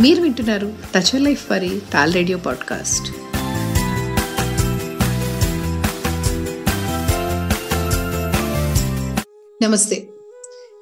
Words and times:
మీరు 0.00 0.22
వింటున్నారు 0.22 0.72
touch 0.94 1.20
life 1.20 1.50
వారి 1.50 1.80
టాల్ 1.92 2.14
రేడియో 2.14 2.38
పాడ్కాస్ట్ 2.38 3.08
నమస్తే. 9.64 10.08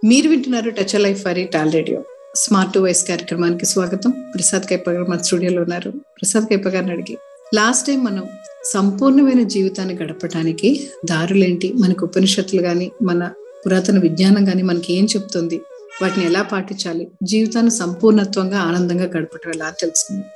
మీరు 0.04 0.28
వింటున్నారు 0.28 0.70
టచ్ 0.70 1.00
లైఫ్ 1.00 1.26
వారి 1.26 1.44
tall 1.44 1.72
radio 1.72 2.04
smart 2.34 2.78
wise 2.78 2.82
voice 2.82 3.08
కార్యక్రమానికి 3.08 3.66
స్వాగతం. 3.66 4.10
ప్రసాద్ 4.10 4.62
కైప 4.62 4.90
గారు 4.90 5.04
మన 5.04 5.18
స్టూడియోలో 5.18 5.62
ఉన్నారు. 5.62 5.90
ప్రసాద్ 5.90 6.44
కైప 6.44 6.68
గారిని 6.68 6.92
అడిగి 6.92 7.18
లాస్ట్ 7.54 7.86
టైం 7.86 8.04
మనం 8.04 8.28
సంపూర్ణమైన 8.64 9.42
జీవితాన్ని 9.42 9.94
గడపడానికి 9.94 10.90
దారులేంటి? 11.04 11.72
మనకు 11.72 12.06
ఉపనిషత్తులు 12.06 12.62
కానీ 12.62 12.92
మన 13.02 13.30
పురాతన 13.66 13.98
విజ్ఞానం 13.98 14.44
కానీ 14.44 14.62
మనకి 14.62 14.94
ఏం 14.94 15.04
చెప్తుంది? 15.04 15.60
వాటిని 16.02 16.24
ఎలా 16.26 16.42
పాటించాలి? 16.42 17.04
జీవితాన్ని 17.22 17.70
సంపూర్ణత్వంగా 17.70 18.58
ఆనందంగా 18.60 19.06
గడపటం 19.14 19.50
ఎలా 19.54 19.68
తెలుసుకుందాం? 19.80 20.26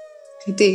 అయితే 0.46 0.68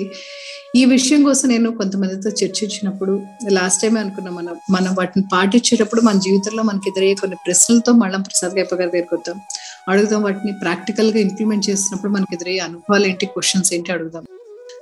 ఈ 0.75 0.81
విషయం 0.85 1.21
కోసం 1.23 1.45
నేను 1.49 1.69
కొంతమందితో 1.71 2.29
చర్చించినప్పుడు 2.29 3.13
లాస్ట్ 3.51 3.81
టైమే 3.81 3.99
అనుకున్నాం 3.99 4.33
మనం 4.35 4.55
మనం 4.71 4.91
వాటిని 4.95 5.23
పాటించేటప్పుడు 5.33 6.01
మన 6.01 6.17
జీవితంలో 6.25 6.63
మనకి 6.63 6.87
ఎదురయ్యే 6.89 7.15
కొన్ని 7.15 7.37
ప్రశ్నలతో 7.45 7.91
మళ్ళీ 8.01 8.19
ప్రసాద్ 8.19 8.55
గైప 8.57 8.73
గారి 8.75 8.91
దగ్గరికి 8.91 9.15
వద్దాం. 9.15 9.37
అడుగుదాం 9.89 10.21
వాటిని 10.23 10.53
ప్రాక్టికల్గా 10.61 11.19
ఇంప్లిమెంట్ 11.19 11.69
చేసినప్పుడు 11.69 12.11
మనకి 12.11 12.35
ఎదురయ్యే 12.35 12.59
అనుభవాలు 12.59 13.05
ఏంటి 13.05 13.25
క్వశ్చన్స్ 13.25 13.73
ఏంటి 13.73 13.91
అడుగుదాం. 13.91 14.25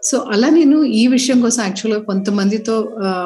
సో 0.04 0.18
అలా 0.34 0.50
నేను 0.50 0.78
ఈ 1.02 1.04
విషయం 1.08 1.38
కోసం 1.42 1.62
యాక్చువల్గా 1.64 2.02
కొంతమందితో 2.04 2.76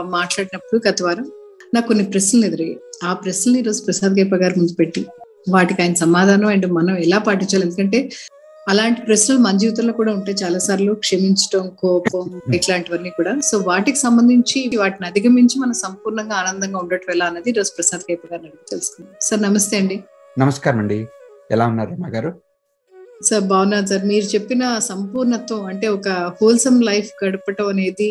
మాట్లాడినప్పుడు 0.10 0.80
గత 0.88 1.04
వారం 1.04 1.26
నాకు 1.74 1.88
కొన్ని 1.88 2.06
ప్రశ్నలు 2.06 2.46
ఎదురయ్యాయి. 2.46 2.80
ఆ 3.04 3.14
ప్రశ్నలు 3.14 3.58
ఈరోజు 3.58 3.82
ప్రసాద్ 3.84 4.14
గైప 4.20 4.36
గారి 4.36 4.56
ముందు 4.60 4.74
పెట్టి 4.74 5.02
వాటికి 5.50 5.82
ఆయన 5.82 5.94
సమాధానం 5.94 6.48
అండ్ 6.48 6.68
మనం 6.72 6.98
ఎలా 6.98 7.18
పాటించాలి? 7.18 7.64
ఎందుకంటే 7.64 8.10
అలాంటి 8.70 9.02
ప్రశ్నలు 9.02 9.40
మన 9.40 9.58
జీవితంలో 9.58 9.94
కూడా 9.94 10.14
ఉంటాయి. 10.14 10.38
చాలా 10.44 10.60
సార్లు 10.60 10.94
క్షమించడం 10.94 11.72
కోపం 11.80 12.26
ఇట్లాంటివన్నీ 12.56 13.10
కూడా. 13.10 13.40
సో 13.40 13.58
వాటికి 13.58 13.98
సంబంధించి 13.98 14.72
వాటిని 14.78 15.08
అధిగమించి 15.08 15.60
మనం 15.60 15.74
సంపూర్ణంగా 15.74 16.36
ఆనందంగా 16.36 16.80
ఉండటం 16.80 17.12
ఎలా 17.14 17.26
అనేది 17.26 17.50
ఈరోజు 17.50 17.72
ప్రసాద్ 17.78 18.02
కైప 18.02 18.20
గారిని 18.34 18.48
అడిగి 18.48 18.70
తెలుసుకుందాం. 18.70 19.16
సార్ 19.22 19.42
నమస్తే 19.42 19.78
అండి. 19.78 19.98
నమస్కారం 20.40 20.80
అండి 20.80 21.08
ఎలా 21.52 21.68
ఉన్నారు 21.68 21.90
అమ్మ 21.90 22.08
గారు 22.08 22.32
సార్ 23.22 23.44
బాగున్నాను 23.44 23.88
సార్ 23.88 24.04
మీరు 24.06 24.26
చెప్పిన 24.26 24.64
సంపూర్ణత్వం 24.80 25.62
అంటే 25.66 25.88
ఒక 25.88 26.10
హోల్సమ్ 26.38 26.78
లైఫ్ 26.84 27.10
గడపటం 27.24 27.68
అనేది 27.68 28.08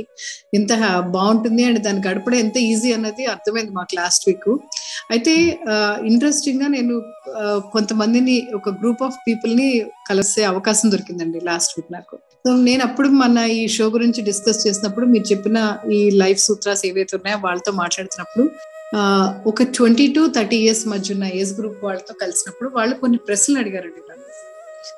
ఎంత 0.54 0.72
బాగుంటుంది 1.08 1.62
అండ్ 1.64 1.80
దాన్ని 1.84 2.02
గడపడం 2.08 2.38
ఎంత 2.38 2.56
ఈజీ 2.68 2.90
అన్నది 2.92 3.24
అర్థమైంది 3.26 3.72
మాకు 3.72 3.94
లాస్ట్ 3.96 4.26
వీక్ 4.28 4.48
అయితే 5.10 5.34
ఇంట్రెస్టింగ్గా 6.06 6.68
నేను 6.68 6.94
కొంతమందిని 7.72 8.36
ఒక 8.54 8.68
గ్రూప్ 8.80 9.02
ఆఫ్ 9.02 9.18
పీపుల్ని 9.26 9.68
కలిసే 10.08 10.42
అవకాశం 10.44 10.90
దొరికిందండి 10.90 11.40
లాస్ట్ 11.44 11.74
వీక్ 11.76 11.92
నాకు. 11.92 12.16
సో 12.44 12.50
నేను 12.62 12.82
అప్పుడు 12.82 13.08
మన 13.22 13.38
ఈ 13.56 13.62
షో 13.68 13.86
గురించి 13.88 14.20
డిస్కస్ 14.22 14.60
చేసినప్పుడు 14.66 15.06
మీరు 15.06 15.26
చెప్పిన 15.32 15.58
ఈ 15.92 16.00
లైఫ్ 16.14 16.40
సూత్రాస్ 16.40 16.84
ఏవైతే 16.86 17.14
ఉన్నాయో 17.16 17.38
వాళ్ళతో 17.38 17.72
మాట్లాడుతున్నప్పుడు 17.72 18.44
ఒక 19.46 19.62
ట్వంటీ 19.76 20.06
టు 20.12 20.20
థర్టీ 20.36 20.58
ఇయర్స్ 20.58 20.84
మధ్య 20.88 21.14
ఉన్న 21.14 21.26
ఏజ్ 21.34 21.52
గ్రూప్ 21.60 21.80
వాళ్ళతో 21.84 22.14
కలిసినప్పుడు 22.20 22.70
వాళ్ళు 22.76 22.94
కొన్ని 22.96 23.18
ప్రశ్నలు 23.28 23.58
అడిగారండి 23.58 24.02
నన్ను 24.02 24.27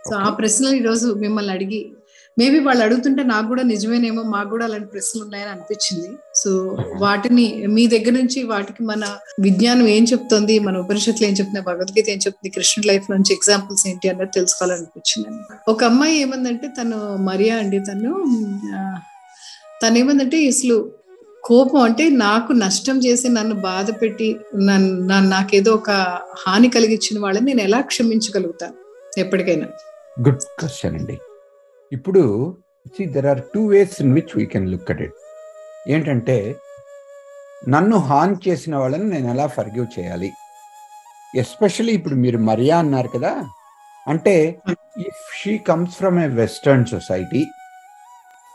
సో 0.08 0.16
ఆ 0.16 0.30
ప్రశ్నలు 0.30 0.76
ఈరోజు 0.76 1.06
మిమ్మల్ని 1.14 1.52
అడిగి 1.52 1.92
మేబీ 2.38 2.58
వాళ్ళు 2.58 2.84
అడుగుతుంటే 2.84 3.22
నాకు 3.22 3.48
కూడా 3.48 3.62
నిజమేనేమో 3.62 4.22
మాకు 4.22 4.48
కూడా 4.50 4.64
అలాంటి 4.64 4.86
ప్రశ్నలు 4.86 5.24
ఉన్నాయని 5.24 5.50
అనిపించింది. 5.50 6.08
సో 6.34 6.50
వాటిని 6.98 7.66
మీ 7.66 7.86
దగ్గర 7.86 8.12
నుంచి 8.12 8.42
వాటికి 8.42 8.82
మన 8.82 9.04
విజ్ఞానం 9.40 9.88
ఏం 9.88 10.04
చెప్తుంది 10.04 10.58
మన 10.58 10.76
ఉపనిషత్తులు 10.78 11.26
ఏం 11.26 11.32
చెప్తున్నాయి 11.32 11.66
భగవద్గీత 11.66 12.08
ఏం 12.10 12.18
చెప్తుంది 12.18 12.50
కృష్ణుడి 12.50 12.88
లైఫ్ 12.88 13.10
నుంచి 13.10 13.32
ఎగ్జాంపుల్స్ 13.32 13.86
ఏంటి 13.86 14.08
అన్నది 14.08 14.30
తెలుసుకోవాలనిపించింది 14.30 15.28
ఒక 15.68 15.84
అమ్మాయి 15.84 16.16
ఏమందంటే 16.16 16.68
తను 16.68 17.18
మరియా 17.18 17.56
అండి 17.56 17.78
తను 17.78 18.12
తను 19.82 19.98
ఏమందంటే 19.98 20.48
అసలు 20.48 20.78
కోపం 21.44 21.80
అంటే 21.80 22.08
నాకు 22.08 22.52
నష్టం 22.52 22.98
చేసి 22.98 23.28
నన్ను 23.28 23.54
బాధ 23.54 23.90
పెట్టి 24.02 24.36
నన్ను 24.54 25.20
నాకేదో 25.28 25.74
ఒక 25.74 25.90
హాని 26.46 26.68
కలిగించిన 26.68 27.18
వాళ్ళని 27.20 27.46
నేను 27.46 27.60
ఎలా 27.60 27.80
క్షమించగలుగుతాను? 27.80 28.74
ఎప్పటికైనా. 29.18 29.66
గుడ్ 30.26 30.42
క్వశ్చన్ 30.60 30.94
అండి. 30.94 31.18
ఇప్పుడు 31.92 32.54
see 32.96 33.04
there 33.06 33.26
are 33.26 33.40
two 33.54 33.66
ways 33.66 34.02
in 34.02 34.14
which 34.14 34.36
we 34.36 34.46
can 34.46 34.68
look 34.68 34.90
at 34.90 35.00
it 35.00 35.14
ఏంటంటే 35.88 36.56
నన్ను 37.68 37.96
హాన్ 37.96 38.36
చేసిన 38.48 38.76
వాళ్ళని 38.76 39.04
నేను 39.04 39.30
ఎలా 39.30 39.46
ఫర్గివ్ 39.46 39.86
చేయాలి? 39.98 40.32
ఎస్పెషలీ 41.36 41.92
ఇప్పుడు 41.92 42.14
మీరు 42.14 42.38
మరియా 42.38 42.78
అన్నారు 42.78 43.08
కదా 43.08 43.44
అంటే 44.08 44.62
if 44.98 45.42
she 45.42 45.58
comes 45.58 45.96
from 45.96 46.20
a 46.20 46.26
western 46.26 46.86
society 46.86 47.46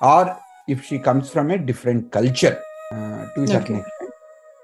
or 0.03 0.29
if 0.69 0.83
she 0.87 0.97
comes 0.97 1.29
from 1.31 1.51
a 1.51 1.57
different 1.57 2.13
culture 2.13 2.55
too 3.35 3.41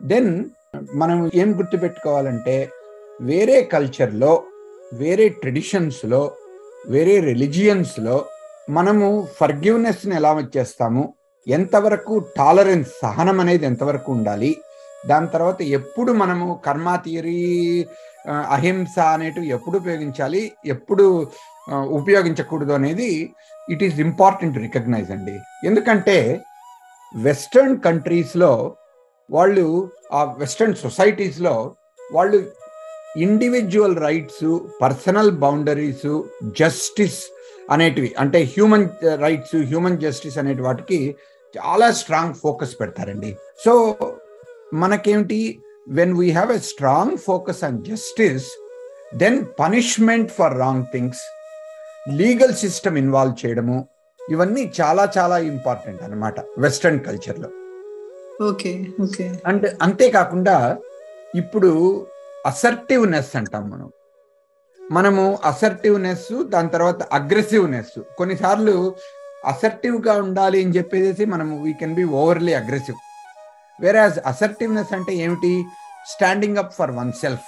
then 0.01 0.45
మనం 0.93 1.31
ఏం 1.33 1.51
గుర్తుపెట్టుకోవాలంటే 1.51 2.69
వేరే 3.21 3.61
కల్చర్లో 3.61 4.43
వేరే 4.93 5.29
ట్రెడిషన్స్లో 5.29 6.31
వేరే 6.87 7.19
రిలిజియన్స్లో 7.19 8.25
మనము 8.69 9.27
ఫర్గివ్నెస్ని 9.39 10.15
ఎలా 10.15 10.31
వచ్చేస్తాము 10.33 11.13
ఎంతవరకు 11.47 12.23
టాలరెన్స్ 12.37 12.89
సహనం 13.01 13.39
అనేది 13.39 13.65
ఎంతవరకు 13.65 14.11
ఉండాలి 14.11 14.57
దాని 15.07 15.27
తర్వాత 15.27 15.61
ఎప్పుడు 15.61 16.11
మనము 16.11 16.61
కర్మ 16.65 16.95
థియరీ 16.95 17.87
అహింస 18.27 18.99
అనేటివి 18.99 19.47
ఎప్పుడు 19.47 19.77
ఉపయోగించాలి 19.77 20.51
ఎప్పుడు 20.65 21.27
ఉపయోగించకూడదు 21.71 22.73
అనేది 22.73 23.33
ఇట్ 23.69 23.83
ఈస్ 23.83 23.99
ఇంపార్టెంట్ 23.99 24.57
రికగ్నైజ్ 24.57 25.11
అండి. 25.11 25.39
ఎందుకంటే 25.65 26.41
వెస్టర్న్ 27.15 27.79
కంట్రీస్లో 27.79 28.75
వాళ్ళు 29.29 29.91
ఆ 30.13 30.23
వెస్టర్న్ 30.23 30.75
సొసైటీస్లో 30.75 31.75
వాళ్ళు 32.13 32.51
individual 33.17 33.97
rights 33.97 34.59
personal 34.81 35.31
boundaries 35.31 36.23
justice 36.43 37.25
అనేటివి 37.69 38.13
అంటే 38.19 38.43
హ్యూమన్ 38.43 38.89
రైట్స్ 39.19 39.55
హ్యూమన్ 39.55 39.97
జస్టిస్ 39.97 40.37
అనేటి 40.37 40.61
వాటికి 40.61 41.15
చాలా 41.57 41.91
స్ట్రాంగ్ 41.91 42.33
ఫోకస్ 42.33 42.79
పెడతారండి. 42.81 43.37
So 43.65 43.95
మనకేమిటి? 44.73 45.59
When 45.89 46.13
we 46.13 46.31
have 46.31 46.51
a 46.51 46.57
strong 46.57 47.17
focus 47.17 47.63
on 47.63 47.83
justice 47.83 48.45
then 49.15 49.45
punishment 49.59 50.31
for 50.31 50.57
wrong 50.57 50.85
things 50.91 51.19
legal 52.09 52.53
system 52.53 52.97
involve 52.97 53.45
చేయడము 53.45 53.87
ఇవన్నీ 54.29 54.71
చాలా 54.81 55.11
చాలా 55.17 55.37
ఇంపార్టెంట్ 55.37 56.03
అనమాట 56.03 56.39
వెస్టర్న్ 56.57 56.99
కల్చర్లో 56.99 57.49
ఓకే 58.43 58.87
ఓకే 59.01 59.31
అండ్ 59.45 59.77
అంతేకాకుండా 59.81 60.77
ఇప్పుడు 61.35 62.07
అసర్టివ్నెస్ 62.45 63.35
అంటాం 63.35 63.69
మనం. 63.69 63.89
మనము 64.91 65.39
అసర్టివ్నెస్ 65.45 66.43
దాని 66.43 66.69
తర్వాత 66.69 67.03
అగ్రెసివ్నెస్ 67.03 67.99
కొన్నిసార్లు 68.17 68.95
అసర్టివ్గా 69.45 70.13
ఉండాలి 70.21 70.63
అని 70.63 70.73
చెప్పేసి 70.77 71.25
మనము 71.25 71.63
we 71.63 71.73
can 71.73 71.95
be 71.95 72.03
overly 72.03 72.53
aggressive 72.53 72.97
whereas 73.81 74.19
assertiveness 74.25 74.93
అంటే 74.93 75.13
ఏమిటి? 75.15 75.65
Standing 76.07 76.57
up 76.57 76.73
for 76.73 76.91
oneself 77.11 77.47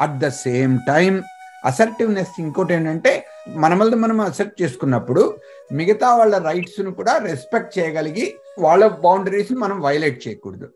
at 0.00 0.18
the 0.18 0.28
same 0.28 0.78
time 0.88 1.22
assertiveness 1.64 2.40
ఇంకోటి 2.40 2.74
ఏంటంటే 2.74 3.26
మనమల్ని 3.48 3.96
మనం 3.96 4.20
అసెప్ట్ 4.20 4.62
చేసుకున్నప్పుడు 4.62 5.36
మిగతా 5.72 6.14
వాళ్ళ 6.16 6.38
రైట్స్ను 6.38 6.90
కూడా 6.94 7.18
రెస్పెక్ట్ 7.18 7.78
చేయగలిగి 7.78 8.34
వాళ్ళ 8.58 8.86
బౌండరీస్ 8.86 9.52
మనం 9.52 9.80
వైలేట్ 9.80 10.28
చేయకూడదు. 10.28 10.68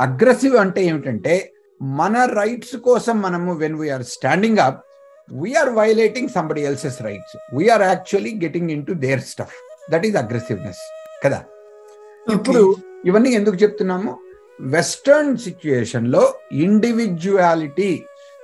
అగ్రెసివ్ 0.00 0.56
అంటే 0.56 0.84
ఏమిటంటే 0.84 1.52
మన 1.80 2.16
రైట్స్ 2.34 2.76
కోసం 2.86 3.16
మనము 3.22 3.52
when 3.54 3.76
we are 3.80 4.04
standing 4.12 4.60
up 4.60 4.80
we are 5.28 5.70
violating 5.74 6.28
somebody 6.28 6.62
else's 6.62 6.98
rights 7.02 7.34
we are 7.54 7.84
actually 7.84 8.32
getting 8.44 8.70
into 8.86 8.94
their 9.04 9.22
stuff 9.30 9.56
that 9.90 10.04
is 10.06 10.16
aggressiveness 10.16 10.82
కదా? 11.24 11.40
ఇప్పుడు 12.26 12.62
ఇవన్నీ 13.04 13.30
ఎందుకు 13.34 13.56
చెప్తున్నాము? 13.56 14.10
వెస్టర్న్ 14.68 15.32
సిచ్యుయేషన్లో 15.38 16.22
ఇండివిజువాలిటీ 16.64 17.90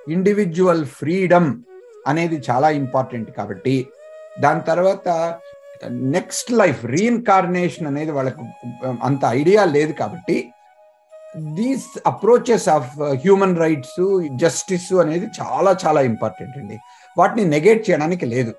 ఇండివిజువల్ 0.06 0.84
ఫ్రీడమ్ 0.96 1.50
అనేది 2.06 2.36
చాలా 2.48 2.68
ఇంపార్టెంట్ 2.80 3.30
కాబట్టి 3.36 3.74
దాని 4.36 4.62
తర్వాత 4.70 5.08
నెక్స్ట్ 6.14 6.50
లైఫ్ 6.52 6.80
రీఇన్కార్నేషన్ 6.86 7.86
అనేది 7.86 8.12
వాళ్ళకు 8.12 8.42
అంత 9.06 9.22
ఐడియా 9.38 9.62
లేదు 9.76 9.92
కాబట్టి 10.00 10.36
these 11.36 11.98
approaches 12.06 12.68
of 12.68 13.00
human 13.00 13.58
rights 13.58 14.28
justice 14.36 14.92
అనేది 14.92 15.26
చాలా 15.26 15.76
చాలా 15.86 16.00
ఇంపార్టెంట్ 16.00 16.58
అండి. 16.58 16.78
వాటిని 17.18 17.44
నెగేట్ 17.44 17.90
చేయడానికి 17.90 18.26
లేదు. 18.26 18.54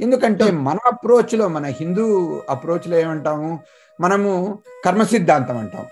ఎందుకంటే 0.00 0.50
మన 0.50 0.78
అప్రోచ్లో 0.86 1.48
మన 1.48 1.66
హిందూ 1.66 2.40
అప్రోచ్లో 2.50 2.96
ఏమంటాము? 2.98 3.58
మనము 4.00 4.58
కర్మ 4.84 5.02
సిద్ధాంతం 5.02 5.58
అంటాం. 5.58 5.86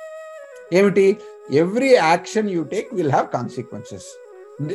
ఏమిటి? 0.73 1.17
Every 1.51 1.95
action 1.95 2.51
you 2.51 2.63
take 2.63 2.95
will 2.95 3.11
have 3.11 3.29
consequences 3.29 4.05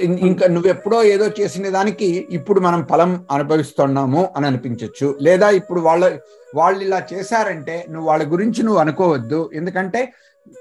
ఇంకా 0.04 0.48
నువ్వెప్పుడో 0.48 1.04
ఏదో 1.04 1.30
చేసిన 1.42 1.70
దానికి 1.70 2.28
ఇప్పుడు 2.30 2.60
మనం 2.60 2.88
ఫలం 2.92 3.26
అనుభవిస్తున్నాము 3.32 4.30
అని 4.36 4.48
అనిపించవచ్చు 4.48 5.18
లేదా 5.22 5.50
ఇప్పుడు 5.50 5.80
వాళ్ళ 5.80 6.20
వాళ్ళు 6.56 6.84
ఇలా 6.84 7.08
చేశారంటే 7.14 7.86
నువ్వు 7.90 8.08
వాళ్ళ 8.10 8.32
గురించి 8.32 8.64
నువ్వు 8.64 8.80
అనుకోవద్దు. 8.82 9.50
ఎందుకంటే 9.54 10.14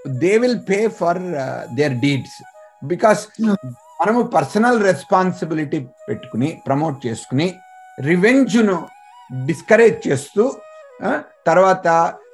they 0.09 0.39
will 0.39 0.59
pay 0.71 0.89
for 0.89 1.19
their 1.75 1.93
deeds 1.93 2.39
because 2.87 3.27
మనము 4.01 4.23
పర్సనల్ 4.23 4.85
రెస్పాన్సిబిలిటీ 4.85 5.87
పెట్టుకుని 6.09 6.63
ప్రమోట్ 6.67 7.07
చేసుకుని 7.07 7.55
రివెంజ్ను 8.01 8.89
డిస్కరేజ్ 9.47 10.09
చేస్తూ 10.09 10.53
తర్వాత 11.47 11.89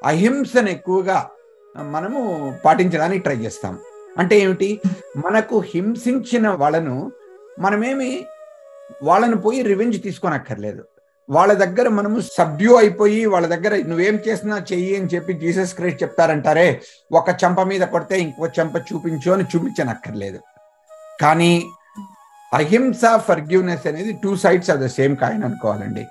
అహింసను 0.04 0.68
ఎక్కువగా 0.68 1.30
మనము 1.76 2.20
పాటించడానికి 2.64 3.22
ట్రై 3.22 3.36
చేస్తాం. 3.36 3.78
అంటే 4.18 4.38
ఏమిటి? 4.38 4.80
మనకు 5.16 5.58
హింసించిన 5.58 6.48
వాళ్ళను 6.48 7.12
మనమేమి 7.58 8.26
వాళ్ళని 9.02 9.36
పోయి 9.36 9.62
రివెంజ్ 9.62 10.02
తీసుకోనక్కర్లేదు. 10.02 10.84
వాళ్ళ 11.36 11.52
దగ్గర 11.62 11.86
మనము 11.98 12.18
సభ్యు 12.36 12.72
అయిపోయి 12.80 13.20
వాళ్ళ 13.32 13.46
దగ్గర 13.54 13.74
నువ్వేం 13.90 14.16
చేసినా 14.26 14.56
చెయ్యి 14.70 14.92
అని 14.98 15.10
చెప్పి 15.14 15.32
జీసస్ 15.42 15.74
క్రైస్ట్ 15.78 16.02
చెప్తారంటారే 16.02 16.68
ఒక 17.18 17.28
చెంప 17.42 17.60
మీద 17.72 17.84
కొడితే 17.94 18.16
ఇంకో 18.26 18.48
చెంప 18.58 18.76
చూపించు 18.88 19.30
అని 19.34 19.44
చూపించనక్కర్లేదు. 19.52 20.40
కానీ 21.22 21.52
అహింస 22.54 23.02
ఫర్గ్యూనెస్ 23.28 23.86
అనేది 23.90 24.12
two 24.22 24.30
sides 24.44 24.70
of 24.74 24.80
the 24.84 24.86
same 24.96 25.14
coin 25.22 25.44
అనుకోవాలండి. 25.48 26.04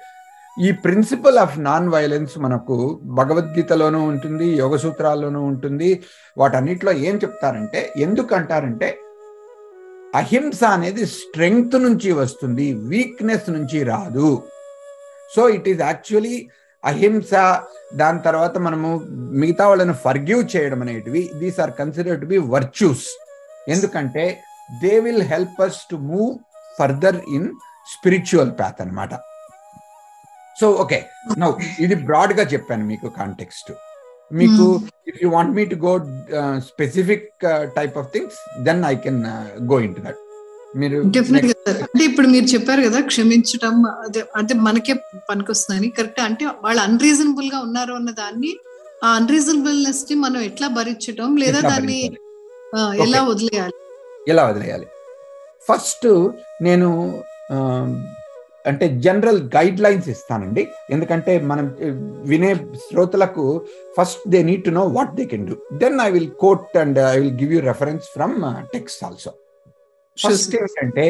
ఈ 0.65 0.69
ప్రిన్సిపల్ 0.83 1.39
ఆఫ్ 1.43 1.57
నాన్ 1.67 1.89
వైలెన్స్ 1.95 2.33
మనకు 2.45 2.75
భగవద్గీతలోనూ 3.19 3.99
ఉంటుంది 4.11 4.47
యోగ 4.61 4.75
సూత్రాల్లోనూ 4.83 5.41
ఉంటుంది. 5.51 5.89
వాటన్నిటిలో 6.37 6.91
ఏం 7.07 7.15
చెప్తారంటే 7.23 7.81
ఎందుకు 8.05 8.33
అంటారంటే 8.39 8.89
అహింస 10.21 10.61
అనేది 10.75 11.03
స్ట్రెంగ్త్ 11.17 11.75
నుంచి 11.85 12.11
వస్తుంది 12.21 12.67
వీక్నెస్ 12.91 13.49
నుంచి 13.57 13.79
రాదు. 13.83 14.29
సో 15.35 15.49
ఇట్ 15.49 15.67
ఈస్ 15.69 15.81
యాక్చువల్లీ 15.81 16.35
అహింస 16.83 17.31
దాని 17.93 18.19
తర్వాత 18.21 18.57
మనము 18.57 18.89
మిగతా 19.41 19.65
వాళ్ళని 19.67 19.95
ఫర్గ్యూవ్ 20.03 20.43
చేయడం 20.55 20.81
అనేటివి 20.81 21.23
these 21.41 21.59
are 21.59 21.71
considered 21.71 22.21
to 22.21 22.27
be 22.27 22.37
virtues 22.53 23.07
ఎందుకంటే 23.67 24.25
they 24.81 24.93
will 24.99 25.25
help 25.33 25.59
us 25.61 25.79
to 25.89 25.97
move 26.11 26.31
further 26.77 27.19
in 27.37 27.47
spiritual 27.87 28.51
path 28.59 28.79
అన్నమాట. 28.81 29.13
సో 30.55 30.67
ఓకే 30.83 30.97
నౌ 31.37 31.49
ఇది 31.79 31.95
బ్రాడ్గా 32.07 32.43
చెప్పాను 32.53 32.85
మీకు 32.85 33.07
కాంటెక్స్ట్ 33.19 33.69
మీకు 34.31 34.65
if 35.07 35.19
you 35.23 35.29
want 35.29 35.53
me 35.55 35.63
to 35.65 35.77
go 35.85 35.93
specific 36.69 37.29
type 37.77 37.95
of 37.97 38.09
things 38.13 38.39
then 38.67 38.81
I 38.85 38.95
can 39.05 39.21
go 39.71 39.79
into 39.95 40.01
that 40.01 40.19
మీరు 40.75 40.97
అంటే 41.01 42.03
ఇప్పుడు 42.05 42.27
మీరు 42.27 42.45
చెప్పారు 42.45 42.81
కదా 42.81 42.99
క్షమించడం 43.01 43.75
అదే 44.05 44.21
అంటే 44.35 44.53
మనకే 44.53 44.93
పనికొస్తుందని 45.29 45.89
కరెక్ట్ 45.89 46.19
అంటే 46.19 46.45
వాళ్ళు 46.45 46.81
అన్రీజనబుల్గా 46.81 47.59
ఉన్నారు 47.59 47.93
అన్న 47.93 48.11
దాన్ని 48.11 48.51
ఆ 49.03 49.09
అన్రీజనబుల్నెస్ని 49.15 50.15
మనం 50.15 50.41
ఎట్లా 50.41 50.67
భరించడం 50.67 51.35
లేదా 51.35 51.59
దాన్ని 51.61 51.99
ఎలా 53.05 53.21
వదిలేయాలి? 53.23 53.75
ఎలా 54.27 54.43
వదిలేయాలి? 54.49 54.87
ఫస్ట్ 55.69 56.07
నేను 56.61 56.89
అంటే 58.65 58.87
జనరల్ 58.99 59.49
గైడ్ 59.55 59.79
లైన్స్ 59.79 60.09
ఇస్తానండి. 60.09 60.67
ఎందుకంటే 60.89 61.39
మనం 61.39 61.75
వినే 62.23 62.55
శ్రోతలకు 62.55 63.65
first 63.97 64.29
they 64.29 64.43
need 64.43 64.63
to 64.63 64.69
know 64.69 64.83
what 64.87 65.15
they 65.15 65.25
can 65.25 65.47
do 65.47 65.57
then 65.73 66.01
I 66.01 66.09
will 66.11 66.31
quote 66.31 66.77
and 66.77 66.99
I 66.99 67.19
will 67.19 67.37
give 67.41 67.53
you 67.53 67.59
reference 67.59 68.03
from 68.03 68.35
text 68.73 69.03
also 69.03 69.33
first 70.21 70.55
ఏంటంటే 70.55 71.05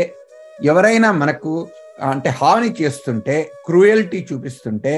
ఎవరైనా 0.63 1.11
మనకు 1.11 1.51
అంటే 2.01 2.29
హాని 2.29 2.75
చేస్తుంటే 2.81 3.35
క్రూయల్టీ 3.65 4.27
చూపిస్తుంటే 4.33 4.93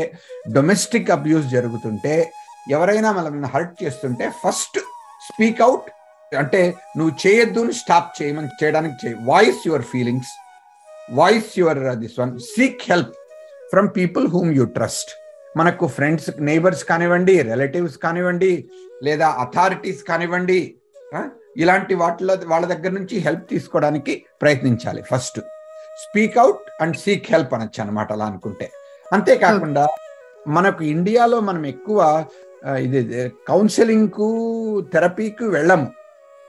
డొమెస్టిక్ 0.51 1.11
అబ్యూస్ 1.11 1.45
జరుగుతుంటే 1.45 2.15
ఎవరైనా 2.71 3.11
మనల్ని 3.11 3.47
హర్ట్ 3.47 3.83
చేస్తుంటే 3.83 4.29
ఫస్ట్ 4.43 4.77
స్పీక్ 5.27 5.61
అవుట్ 5.61 5.87
అంటే 6.35 6.61
నువ్వు 6.97 7.27
చేయొద్దు 7.27 7.71
స్టాప్ 7.71 8.21
చేయమని 8.21 8.49
చేయడానికి 8.63 8.95
చేయి. 9.05 9.15
Voice 9.25 9.67
your 9.67 9.81
feelings 9.81 10.31
voice 11.11 11.59
your 11.59 11.95
this 11.95 12.19
one 12.19 12.39
seek 12.39 12.81
help 12.89 13.13
from 13.71 13.89
people 13.97 14.27
whom 14.27 14.51
you 14.53 14.65
trust 14.65 15.11
మనకు 15.57 15.87
ఫ్రెండ్స్ 15.87 16.29
నైబర్స్ 16.41 16.83
కానివ్వండి 16.83 17.41
రిలేటివ్స్ 17.41 17.97
కానివ్వండి 17.97 18.51
లేదా 19.03 19.27
అథారిటీస్ 19.39 20.03
కానివ్వండి 20.03 20.59
ఇలాంటి 21.61 21.93
వాటిలో 22.01 22.33
వాళ్ళ 22.51 22.65
దగ్గర 22.73 22.91
నుంచి 22.99 23.15
హెల్ప్ 23.25 23.45
తీసుకోవడానికి 23.53 24.13
ప్రయత్నించాలి 24.41 25.01
first 25.11 25.39
speak 25.99 26.37
out 26.43 26.67
and 26.83 26.95
seek 27.03 27.25
help 27.33 27.53
అనొచ్చు 27.55 27.79
అనమాట 27.83 28.09
అలా 28.15 28.25
అనుకుంటే. 28.31 28.67
అంతేకాకుండా 29.07 29.83
మనకు 30.57 30.81
ఇండియాలో 30.93 31.37
మనం 31.49 31.63
ఎక్కువ 31.73 31.99
ఇది 32.85 33.01
కౌన్సిలింగ్కు 33.49 34.27
థెరపీకి 34.93 35.45
వెళ్ళము. 35.57 35.87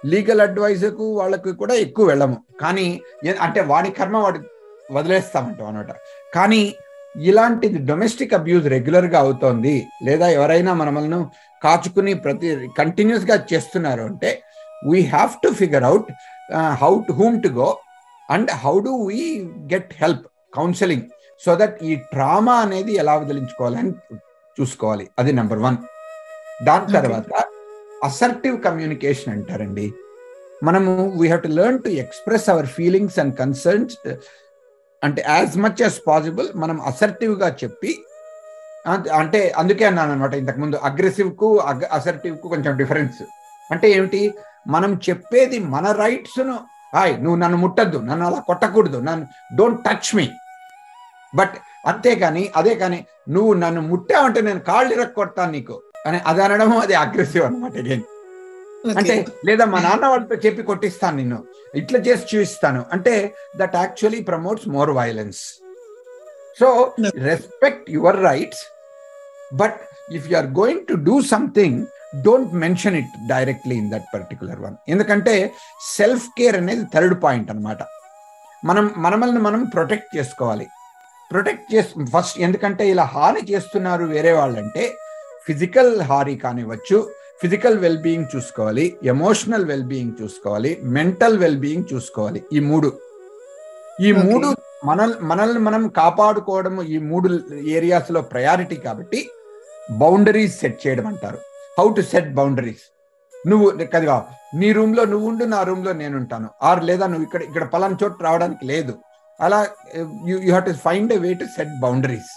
లీగల్ 0.04 0.42
అడ్వైజర్కు 0.46 1.06
వాళ్ళకు 1.20 1.50
కూడా 1.62 1.74
ఎక్కువ 1.86 2.04
వెళ్ళము. 2.12 2.36
కానీ 2.62 2.86
అంటే 3.46 3.60
వాడి 3.72 3.90
కర్మ 3.98 4.16
వాడి 4.26 4.40
వదిలేస్తామంటాం 4.96 5.68
అనమాట 5.70 5.92
కానీ 6.34 6.62
ఇలాంటిది 7.14 7.78
డొమెస్టిక్ 7.90 8.34
అబ్యూజ్ 8.38 8.66
రెగ్యులర్గా 8.74 9.18
అవుతోంది 9.24 9.74
లేదా 10.02 10.26
ఎవరైనా 10.36 10.72
మనల్ని 10.80 11.18
కాచుకుని 11.62 12.12
ప్రతి 12.24 12.48
కంటిన్యూస్గా 12.78 13.36
చేస్తున్నారు 13.50 14.02
అంటే 14.10 14.30
we 14.90 15.00
have 15.02 15.30
to 15.44 15.48
figure 15.48 15.84
out 15.84 16.10
how 16.82 17.00
to 17.08 17.12
whom 17.12 17.42
to 17.42 17.48
go 17.48 17.78
and 18.30 18.50
how 18.50 18.78
do 18.78 19.06
we 19.06 19.40
get 19.72 19.92
help 19.94 20.26
counselling 20.54 21.02
so 21.44 21.54
that 21.54 21.84
ఈ 21.84 21.94
ట్రామా 21.94 22.54
అనేది 22.54 22.92
ఎలా 22.92 23.14
వదిలించుకోవాలని 23.16 23.92
చూసుకోవాలి. 24.60 25.10
అది 25.18 25.32
నెంబర్ 25.32 25.58
వన్ 25.58 25.76
దాని. 26.62 26.92
తర్వాత 26.92 27.32
అసర్టివ్ 28.04 28.62
కమ్యూనికేషన్ 28.62 29.32
అంటారండి. 29.32 29.92
మనము 30.62 31.12
we 31.18 31.26
have 31.26 31.42
to 31.42 31.48
learn 31.48 31.82
to 31.82 31.88
express 31.88 32.50
our 32.50 32.66
feelings 32.66 33.18
and 33.18 33.34
concerns 33.38 33.96
అంటే 35.02 35.24
యాజ్ 35.28 35.58
మచ్ 35.58 35.82
యాజ్ 35.82 36.00
పాసిబుల్ 36.06 36.48
మనం 36.54 36.80
అసర్టివ్గా 36.82 37.56
చెప్పి 37.64 38.04
అంటే 39.12 39.52
అందుకే 39.56 39.84
అన్నాను 39.84 40.12
అనమాట 40.12 40.34
ఇంతకుముందు 40.34 40.76
అగ్రెసివ్కు 40.76 41.58
అసర్టివ్కు 41.92 42.48
కొంచెం 42.48 42.76
డిఫరెన్స్ 42.76 43.22
అంటే 43.70 43.86
ఏమిటి? 43.90 44.20
మనం 44.66 44.90
చెప్పేది 45.06 45.58
మన 45.70 45.86
రైట్స్ను 45.98 46.54
హాయ్ 46.94 47.14
నువ్వు 47.22 47.38
నన్ను 47.38 47.56
ముట్టద్దు 47.56 47.98
నన్ను 48.00 48.24
అలా 48.26 48.38
కొట్టకూడదు 48.40 48.98
నన్ను 49.00 49.24
డోంట్ 49.56 49.80
టచ్ 49.86 50.10
మీ 50.14 50.26
బట్ 51.34 51.54
అంతేకాని 51.86 52.42
అదే 52.56 52.74
కానీ 52.74 52.98
నువ్వు 53.28 53.52
నన్ను 53.54 53.80
ముట్టావంటే 53.82 54.40
నేను 54.40 54.60
కాళ్ళు 54.68 54.92
ఇరక్కొడతాను 54.94 55.52
నీకు. 55.52 55.76
అని 56.06 56.18
అది 56.26 56.40
అనడము 56.42 56.76
అది 56.80 56.94
అగ్రెసివ్ 57.02 57.44
అనమాట 57.46 57.72
అగైన్ 57.76 58.04
అంటే 58.92 59.14
లేదా 59.46 59.64
మా 59.64 59.78
నాన్న 59.80 60.04
వాళ్ళతో 60.06 60.36
చెప్పి 60.44 60.62
కొట్టిస్తాను 60.62 61.16
నిన్ను. 61.16 61.38
ఇట్లా 61.74 61.98
చేసి 61.98 62.24
చూపిస్తాను. 62.30 62.80
అంటే 62.92 63.12
that 63.56 63.76
actually 63.76 64.20
promotes 64.22 64.66
more 64.68 64.90
violence 64.92 65.40
so. 66.58 66.68
Respect 67.26 67.86
your 67.90 68.20
rights 68.22 68.62
but 69.54 69.78
if 70.12 70.26
you 70.30 70.36
are 70.36 70.50
going 70.58 70.84
to 70.86 70.96
do 71.08 71.16
something 71.30 71.78
don't 72.20 72.54
mention 72.54 72.96
it 72.96 73.28
directly 73.28 73.76
in 73.76 73.90
that 73.90 74.04
particular 74.14 74.60
one 74.60 74.74
ఎందుకంటే 74.88 75.52
సెల్ఫ్ 75.96 76.28
కేర్ 76.38 76.56
అనేది 76.56 76.84
థర్డ్ 76.94 77.22
పాయింట్ 77.22 77.50
అన్నమాట. 77.50 77.78
మనం 78.64 78.90
మనమల్ని 78.96 79.38
మనం 79.38 79.64
ప్రొటెక్ట్ 79.64 80.16
చేసుకోవాలి. 80.16 80.66
ప్రొటెక్ట్ 81.32 81.74
చేసు 81.74 82.04
first 82.04 82.40
ఎందుకంటే 82.40 82.90
ఇలా 82.90 83.02
హాని 83.02 83.52
చేస్తున్నారు 83.52 84.04
వేరే 84.04 84.32
వాళ్ళంటే 84.32 84.92
ఫిజికల్ 85.46 86.02
హాని 86.02 86.36
కానివ్వచ్చు 86.36 87.10
ఫిజికల్ 87.42 87.78
వెల్ 87.78 87.98
బీయింగ్ 87.98 88.36
చూసుకోవాలి 88.36 88.96
ఎమోషనల్ 89.04 89.64
వెల్ 89.64 89.82
బీయింగ్ 89.82 90.12
చూసుకోవాలి 90.22 90.80
మెంటల్ 90.84 91.38
వెల్ 91.38 91.58
బీయింగ్ 91.58 91.84
చూసుకోవాలి. 91.94 92.42
ఈ 92.52 92.60
మూడు. 92.60 92.98
ఈ. 94.00 94.12
మూడు 94.12 94.56
మన 94.84 95.14
మనల్ని 95.20 95.58
మనం 95.58 95.88
కాపాడుకోవడం 95.88 96.82
ఈ 96.82 96.98
మూడు 96.98 97.40
ఏరియాస్లో 97.66 98.20
ప్రయారిటీ 98.20 98.76
కాబట్టి 98.76 99.28
బౌండరీస్ 99.90 100.60
సెట్ 100.60 100.86
చేయడం 100.86 101.06
అంటారు. 101.06 101.38
హౌ 101.78 101.86
టు 101.98 102.02
సెట్ 102.12 102.30
బౌండరీస్ 102.38 102.84
నువ్వు 103.34 103.66
కదిగా 103.94 104.16
నీ 104.60 104.68
రూమ్లో 104.78 105.02
నువ్వు 105.12 105.26
ఉండు 105.30 105.44
నా 105.54 105.60
రూమ్లో 105.68 105.92
నేను 105.92 106.14
ఉంటాను 106.16 106.48
ఆర్ 106.68 106.80
లేదా 106.88 107.06
నువ్వు 107.06 107.24
ఇక్కడ 107.28 107.42
ఇక్కడ 107.48 107.64
పలానా 107.74 107.96
చోటు 108.02 108.24
రావడానికి 108.26 108.64
లేదు. 108.72 108.94
అలా 109.40 109.58
you 110.28 110.34
you 110.44 110.50
have 110.52 110.66
to 110.68 110.74
find 110.86 111.12
a 111.12 111.18
way 111.24 111.30
to 111.34 111.46
set 111.56 111.74
boundaries 111.84 112.30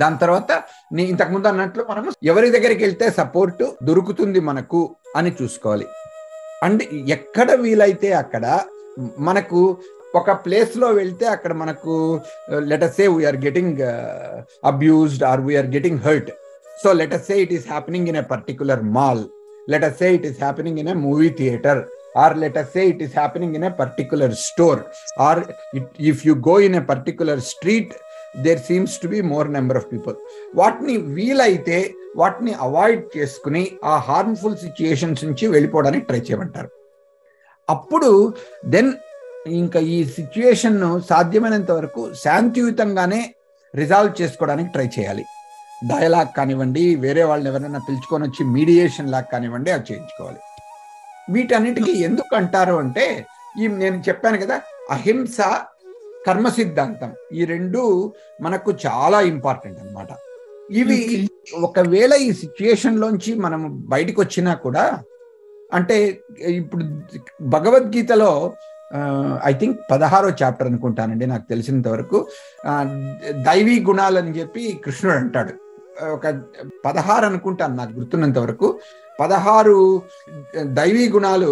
దాని 0.00 0.18
తర్వాత 0.18 0.50
నీ 0.96 1.02
ఇంతకు 1.12 1.32
ముందు 1.34 1.48
అన్నట్లు 1.48 1.82
మనం 1.90 2.04
ఎవరి 2.32 2.48
దగ్గరికి 2.56 2.82
వెళ్తే 2.86 3.06
సపోర్ట్ 3.20 3.62
దొరుకుతుంది 3.88 4.40
మనకు 4.50 4.80
అని 5.16 5.30
చూసుకోవాలి. 5.38 5.86
అండ్ 6.66 6.82
ఎక్కడ 7.16 7.50
వీలైతే 7.62 8.10
అక్కడ 8.22 8.44
మనకు 9.28 9.60
ఒక 10.20 10.30
ప్లేస్లో 10.44 10.88
వెళ్తే 11.00 11.26
అక్కడ 11.26 11.52
మనకు 11.62 11.94
let us 12.70 12.92
say 12.92 13.04
we're 13.16 13.40
getting 13.46 13.80
abused 14.70 15.24
or 15.24 15.42
we're 15.48 15.68
getting 15.76 16.00
hurt 16.06 16.30
so 16.82 16.90
let us 17.00 17.24
say 17.28 17.36
it 17.44 17.54
is 17.58 17.66
happening 17.72 18.08
in 18.12 18.20
a 18.22 18.26
particular 18.34 18.82
mall 18.98 19.24
let us 19.72 19.96
say 20.02 20.08
it 20.18 20.28
is 20.30 20.38
happening 20.46 20.80
in 20.84 20.92
a 20.94 20.98
movie 21.06 21.30
theatre 21.40 21.82
or 22.14 22.34
let 22.34 22.56
us 22.56 22.72
say 22.74 22.84
it 22.90 23.00
is 23.04 23.12
happening 23.12 23.54
in 23.54 23.62
a 23.62 23.70
particular 23.70 24.28
store. 24.32 24.78
Or 25.26 25.34
it, 25.78 25.84
if 26.12 26.24
you 26.26 26.34
go 26.34 26.56
in 26.68 26.74
a 26.74 26.84
particular 26.92 27.38
street 27.54 27.90
there 28.44 28.60
seems 28.66 28.96
to 29.02 29.06
be 29.12 29.20
more 29.30 29.48
number 29.54 29.78
of 29.78 29.86
people 29.92 30.16
వాటిని 30.58 30.94
వీలైతే 31.14 31.78
వాటిని 32.20 32.52
avoid 32.66 33.02
చేసుకుని 33.16 33.62
ఆ 33.92 33.94
harmful 34.08 34.54
situations 34.64 35.22
నుంచి 35.24 35.46
వెళ్ళిపోవడానికి 35.54 36.04
try 36.10 36.20
చేయమంటారు. 36.28 36.70
అప్పుడు 37.68 38.10
then 38.74 38.90
ఇంకా 39.60 39.80
ఈ 39.96 39.98
సిచ్యుయేషన్ను 40.18 40.90
సాధ్యమైనంత 41.10 41.70
వరకు 41.78 42.04
శాంతియుతంగానే 42.24 43.20
రిజాల్వ్ 43.74 44.14
చేసుకోవడానికి 44.20 44.72
ట్రై 44.76 44.88
చేయాలి. 44.96 45.26
డయలాగ్ 45.88 46.28
కానివ్వండి 46.36 46.94
వేరే 46.94 47.24
వాళ్ళని 47.24 47.48
ఎవరైనా 47.48 47.78
పిలుచుకొని 47.78 48.24
వచ్చి 48.28 48.44
మీడియేషన్ 48.44 49.10
లాగా 49.10 49.28
కానివ్వండి 49.32 49.70
అవి 49.70 49.92
చేయించుకోవాలి. 49.92 50.40
వీటన్నిటికీ 51.32 51.90
ఎందుకు 51.90 52.36
అంటారు 52.36 52.74
అంటే 52.74 53.26
ఈ 53.60 53.66
నేను 53.66 54.02
చెప్పాను 54.08 54.38
కదా 54.38 54.60
అహింస 54.90 55.40
కర్మ 56.26 56.48
సిద్ధాంతం 56.48 57.12
ఈ 57.32 57.44
రెండు 57.44 58.12
మనకు 58.40 58.70
చాలా 58.86 59.20
ఇంపార్టెంట్ 59.20 59.78
అన్నమాట. 59.78 60.08
ఇవి 60.70 61.28
ఒకవేళ 61.54 62.12
ఈ 62.14 62.32
లోంచి 62.86 63.34
మనం 63.34 63.80
బయటకు 63.80 64.20
వచ్చినా 64.20 64.54
కూడా 64.54 65.02
అంటే 65.72 66.20
ఇప్పుడు 66.48 66.84
భగవద్గీతలో 67.42 68.52
ఐ 69.44 69.52
థింక్ 69.52 69.78
పదహారో 69.90 70.28
చాప్టర్ 70.42 70.66
అనుకుంటానండి 70.66 71.26
నాకు 71.26 71.44
తెలిసినంత 71.48 71.88
వరకు 71.88 72.28
దైవీ 73.32 73.80
గుణాలని 73.80 74.30
చెప్పి 74.30 74.80
కృష్ణుడు 74.84 75.16
అంటాడు. 75.16 75.69
ఒక 76.14 76.26
పదహారు 76.84 77.24
అనుకుంటాను 77.26 77.74
నాకు 77.74 77.92
గుర్తున్నంత 77.92 78.38
వరకు. 78.38 78.68
పదహారు 79.20 79.76
దైవీ 80.78 81.04
గుణాలు 81.08 81.50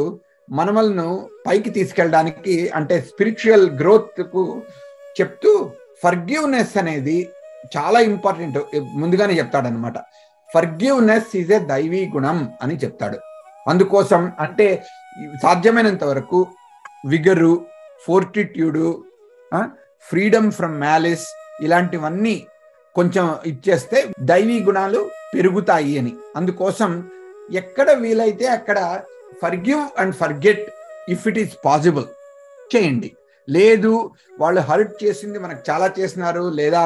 మనమలను 0.51 1.09
పైకి 1.47 1.71
తీసుకెళ్ళడానికి 1.71 2.55
అంటే 2.75 2.97
స్పిరిచువల్ 3.01 3.67
గ్రోత్కు 3.81 4.45
చెప్తూ 5.21 5.53
ఫర్గివ్నెస్ 6.03 6.77
అనేది 6.79 7.19
చాలా 7.77 7.99
ఇంపార్టెంట్ 8.11 8.59
ముందుగానే 9.01 9.35
చెప్తాడనమాట 9.39 9.99
ఫర్గివ్నెస్ 10.55 11.33
ఈజ్ 11.37 11.53
ఏ 11.53 11.59
దైవీ 11.73 12.03
గుణం 12.15 12.39
అని 12.63 12.77
చెప్తాడు. 12.77 13.19
అందుకోసం 13.69 14.33
అంటే 14.41 14.67
సాధ్యమైనంత 15.43 16.05
వరకు 16.05 16.39
vigour 17.07 17.53
fortitude 18.07 18.87
freedom 20.09 20.51
from 20.53 20.77
malice 20.79 21.27
ఇలాంటివన్నీ 21.63 22.37
కొంచెం 22.99 23.27
ఇచ్చేస్తే 23.51 23.99
దైవీ 24.31 24.57
గుణాలు 24.69 25.01
పెరుగుతాయి 25.35 25.93
అని. 26.01 26.13
అందుకోసం 26.39 26.91
ఎక్కడ 27.61 27.89
వీలైతే 28.03 28.47
అక్కడ 28.57 28.79
forgive 29.43 29.85
and 30.01 30.15
forget 30.23 30.65
if 31.15 31.25
it 31.31 31.39
is 31.43 31.53
possible 31.67 32.07
చేయండి. 32.75 33.11
లేదు 33.49 33.91
వాళ్ళు 34.41 34.61
హర్ట్ 34.69 34.95
చేసింది 35.05 35.39
మనకు 35.45 35.63
చాలా 35.69 35.87
చేసినారు 35.99 36.43
లేదా 36.61 36.83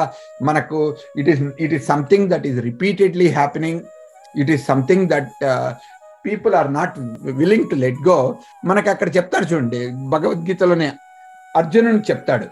మనకు 0.49 0.77
it 1.21 1.29
is 1.33 1.41
it 1.63 1.73
is 1.77 1.85
something 1.93 2.29
that 2.33 2.45
is 2.49 2.59
repeatedly 2.69 3.27
happening 3.39 3.81
it 4.41 4.51
is 4.55 4.63
something 4.71 5.05
that 5.13 5.33
people 6.25 6.53
are 6.59 6.69
not 6.79 6.95
willing 7.39 7.67
to 7.71 7.77
let 7.83 8.01
go. 8.09 8.17
మనకు 8.69 8.89
అక్కడ 8.93 9.09
చెప్తారు 9.17 9.47
చూడండి 9.51 9.81
భగవద్గీతలోనే 10.13 10.89
అర్జునుని 11.55 12.03
చెప్తాడు 12.11 12.47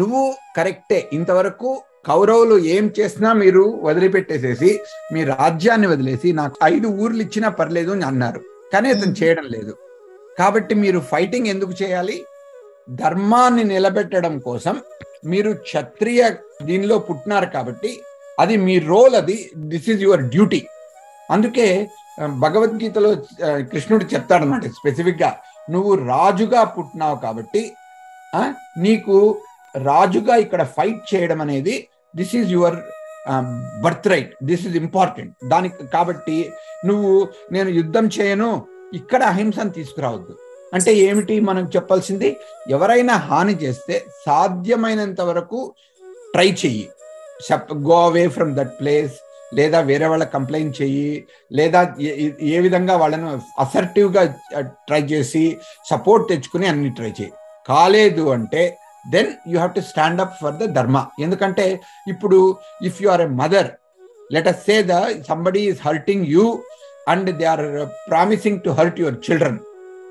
నువ్వు 0.00 0.22
కరెక్టే 0.56 1.00
ఇంతవరకు 1.18 1.70
కౌరవులు 2.08 2.56
ఏం 2.74 2.84
చేసినా 2.98 3.30
మీరు 3.42 3.62
వదిలిపెట్టేసేసి 3.86 4.70
మీ 5.12 5.20
రాజ్యాన్ని 5.34 5.88
వదిలేసి 5.92 6.28
నాకు 6.40 6.56
ఐదు 6.72 6.88
ఊర్లు 7.02 7.20
ఇచ్చినా 7.26 7.48
పర్లేదు 7.58 7.90
అని 7.96 8.04
అన్నారు. 8.10 8.40
కానీ 8.72 8.88
అతను 8.94 9.14
చేయడం 9.20 9.46
లేదు. 9.56 9.72
కాబట్టి 10.38 10.74
మీరు 10.84 11.00
ఫైటింగ్ 11.12 11.50
ఎందుకు 11.54 11.74
చేయాలి? 11.82 12.16
ధర్మాన్ని 13.02 13.64
నిలబెట్టడం 13.72 14.34
కోసం 14.46 14.76
మీరు 15.32 15.50
క్షత్రియ 15.66 16.22
దీనిలో 16.68 16.96
పుట్టినారు 17.08 17.48
కాబట్టి 17.56 17.90
అది 18.42 18.54
మీ 18.66 18.74
రోల్ 18.90 19.14
అది 19.20 19.36
దిస్ 19.72 19.88
ఈజ్ 19.92 20.02
యువర్ 20.06 20.24
డ్యూటీ. 20.34 20.60
అందుకే 21.34 21.66
భగవద్గీతలో 22.44 23.10
కృష్ణుడు 23.70 24.04
చెప్తాడనమాట 24.12 24.66
స్పెసిఫిక్గా 24.80 25.30
నువ్వు 25.74 25.92
రాజుగా 26.12 26.62
పుట్టినావు 26.76 27.16
కాబట్టి 27.26 27.62
నీకు 28.86 29.16
రాజుగా 29.74 30.34
ఇక్కడ 30.44 30.62
ఫైట్ 30.76 31.02
చేయడం 31.12 31.38
అనేది 31.44 31.74
this 32.16 32.36
is 32.36 32.52
your 32.52 32.76
birthright 34.08 34.34
this 34.42 34.66
is 34.66 34.76
important 34.76 35.48
దానికి 35.48 35.86
కాబట్టి 35.86 36.52
నువ్వు 36.86 37.28
నేను 37.52 37.68
యుద్ధం 37.68 38.06
చేయను. 38.06 38.66
ఇక్కడ 38.94 39.22
అహింసను 39.22 39.70
తీసుకురావద్దు. 39.70 40.38
అంటే 40.74 40.94
ఏమిటి? 40.94 41.40
మనం 41.40 41.64
చెప్పాల్సింది 41.64 42.36
ఎవరైనా 42.68 43.14
హాని 43.14 43.54
చేస్తే 43.54 44.04
సాధ్యమైనంత 44.26 45.20
వరకు 45.20 45.74
ట్రై 46.32 46.46
చెయ్యి. 46.46 46.88
Go 47.74 48.04
away 48.04 48.28
from 48.28 48.54
that 48.54 48.80
place. 48.80 49.14
లేదా 49.54 49.80
వేరే 49.80 50.06
వాళ్ళ 50.06 50.24
కంప్లైంట్ 50.24 50.82
చెయ్యి. 50.82 51.26
లేదా 51.52 51.94
ఏ- 52.00 52.58
విధంగా 52.58 52.96
వాళ్ళను 52.96 53.42
అసర్టివ్గా 53.58 54.34
ట్రై 54.68 55.00
చేసి 55.00 55.58
సపోర్ట్ 55.90 56.28
తెచ్చుకుని 56.28 56.66
అన్ని 56.66 56.90
ట్రై 56.90 57.08
చేయి 57.08 57.32
కాలేదు 57.68 58.28
అంటే 58.28 58.78
then 59.04 59.28
you 59.46 59.58
have 59.58 59.74
to 59.74 59.80
stand 59.80 60.20
up 60.20 60.34
for 60.42 60.52
the 60.52 60.64
dharma 60.64 61.06
ఎందుకంటే 61.20 61.80
ఇప్పుడు 62.06 62.58
if 62.82 63.02
you 63.02 63.08
are 63.08 63.20
a 63.20 63.26
mother 63.26 63.70
let 64.32 64.48
us 64.48 64.64
say 64.66 64.82
the 64.82 64.92
is 65.56 65.80
hurting 65.80 66.26
you 66.26 66.62
and 67.08 67.30
they 67.30 67.44
are 67.44 67.88
promising 68.10 68.60
to 68.60 68.70
hurt 68.70 69.00
your 69.00 69.14
children 69.30 69.58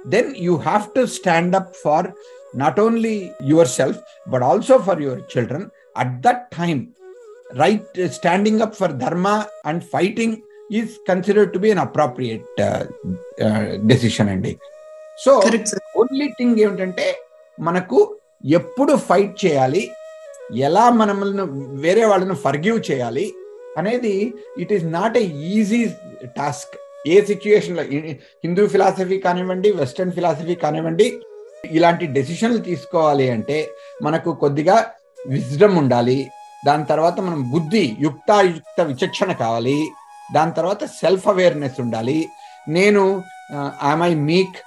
then 0.07 0.36
you 0.38 0.55
have 0.55 0.88
to 0.95 1.05
stand 1.05 1.55
up 1.55 1.71
for 1.83 2.07
not 2.55 2.79
only 2.79 3.31
yourself 3.67 4.00
but 4.27 4.43
also 4.43 4.77
for 4.77 5.01
your 5.01 5.21
children 5.38 5.67
at 5.98 6.21
that 6.21 6.55
time 6.57 6.86
right 7.57 8.13
standing 8.13 8.62
up 8.62 8.75
for 8.75 8.91
dharma 8.91 9.43
and 9.65 9.83
fighting 9.83 10.36
is 10.71 10.91
considered 11.07 11.53
to 11.53 11.60
be 11.60 11.71
an 11.71 11.79
appropriate 11.79 12.62
decision 13.86 14.29
అండి 14.29 14.57
so 15.17 15.41
only 15.95 16.27
thing 16.38 16.60
ఏమిటంటే 16.60 17.19
మనకు 17.57 18.17
ఎప్పుడు 18.45 18.95
fight 18.95 19.45
చేయాలి? 19.45 19.91
ఎలా 20.55 20.89
మనల్ని 20.89 21.41
వేరే 21.81 22.05
వాళ్ళను 22.05 22.36
forgive 22.36 22.91
చేయాలి? 22.91 23.33
అనేది 23.77 24.33
it 24.57 24.74
is 24.74 24.86
not 24.86 25.17
a 25.17 25.21
easy 25.21 25.86
task. 26.25 26.75
ఏ 27.07 27.21
సిచ్యుయేషన్లో 27.21 27.83
హిందూ 27.83 28.67
ఫిలాసఫీ 28.67 29.17
కానివ్వండి 29.17 29.71
వెస్టర్న్ 29.71 30.12
ఫిలాసఫీ 30.12 30.55
కానివ్వండి 30.55 31.19
ఇలాంటి 31.65 32.05
డెసిషన్లు 32.05 32.57
తీసుకోవాలి 32.57 33.29
అంటే 33.29 33.69
మనకు 34.01 34.36
కొద్దిగా 34.36 34.86
విజ్డమ్ 35.27 35.77
ఉండాలి. 35.77 36.31
దాని 36.67 36.86
తర్వాత 36.86 37.19
మనం 37.19 37.51
బుద్ధి 37.51 37.95
యుక్తాయుక్త 38.00 38.81
విచక్షణ 38.81 39.31
కావాలి. 39.31 39.89
దాని 40.36 40.51
తర్వాత 40.51 40.83
సెల్ఫ్ 40.86 41.27
అవేర్నెస్ 41.27 41.81
ఉండాలి. 41.81 42.29
నేను 42.67 43.24
I 44.05 44.13
meek 44.13 44.57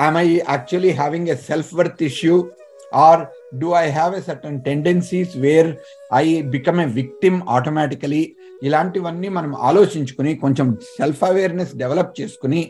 I 0.00 0.28
actually 0.48 0.90
having 0.90 1.28
a 1.28 1.34
self 1.34 1.74
worth 1.74 2.02
issue 2.02 2.50
or 2.92 3.30
do 3.58 3.72
I 3.72 3.86
have 3.98 4.12
a 4.14 4.22
certain 4.22 4.62
tendencies 4.62 5.36
where 5.44 5.76
I 6.10 6.42
become 6.54 6.78
a 6.80 6.88
victim 7.00 7.34
automatically? 7.56 8.24
ఇలాంటివన్నీ 8.68 9.28
మనం 9.36 9.52
ఆలోచించుకుని 9.68 10.32
కొంచెం 10.42 10.66
సెల్ఫ్ 10.98 11.22
అవేర్నెస్ 11.28 11.72
డెవలప్ 11.80 12.12
చేసుకుని 12.20 12.60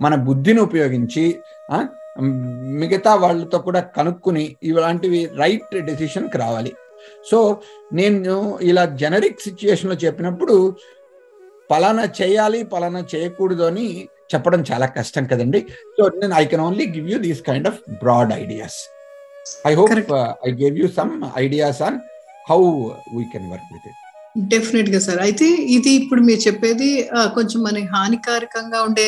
మన 0.00 0.14
బుద్ధిని 0.26 0.60
ఉపయోగించి 0.68 1.24
మిగతా 2.80 3.12
వాళ్ళతో 3.22 3.58
కూడా 3.66 3.80
కనుక్కుని 3.96 4.44
ఇలాంటివి 4.70 5.20
రైట్ 5.40 5.74
డెసిషన్కి 5.88 6.38
రావాలి. 6.44 6.72
సో 7.30 7.38
నేను 7.98 8.34
ఇలా 8.70 8.84
జనరిక్ 9.02 9.44
సిచ్యుయేషన్లో 9.46 9.96
చెప్పినప్పుడు 10.04 10.56
పలానా 11.70 12.04
చేయాలి 12.20 12.60
పలానా 12.72 13.02
చేయకూడదు 13.14 13.64
అని 13.70 13.86
చెప్పడం 14.34 14.60
చాలా 14.70 14.86
కష్టం 14.98 15.24
కదండి. 15.32 15.60
సో 15.96 16.02
నేను 16.20 16.34
I 16.42 16.44
can 16.52 16.64
only 16.68 16.86
give 16.96 17.08
you 17.12 17.18
these 17.26 17.42
kind 17.50 17.68
of 17.72 17.80
broad 18.04 18.32
ideas 18.42 18.78
I 19.64 19.74
hope 19.74 19.90
Correct. 19.92 20.12
I 20.44 20.52
gave 20.60 20.76
you 20.80 20.88
some 20.98 21.12
ideas 21.44 21.80
on 21.82 21.98
how 22.46 22.60
we 23.16 23.24
can 23.32 23.48
work 23.52 23.68
with 23.74 23.88
it 23.90 23.98
డెఫినెట్గా 24.48 25.00
సార్ 25.04 25.20
అయితే 25.26 25.46
ఇది 25.76 25.92
ఇప్పుడు 26.00 26.20
మీరు 26.22 26.42
చెప్పేది 26.46 26.88
కొంచెం 27.36 27.58
మనకి 27.62 27.88
హానికారకంగా 27.94 28.80
ఉండే 28.88 29.06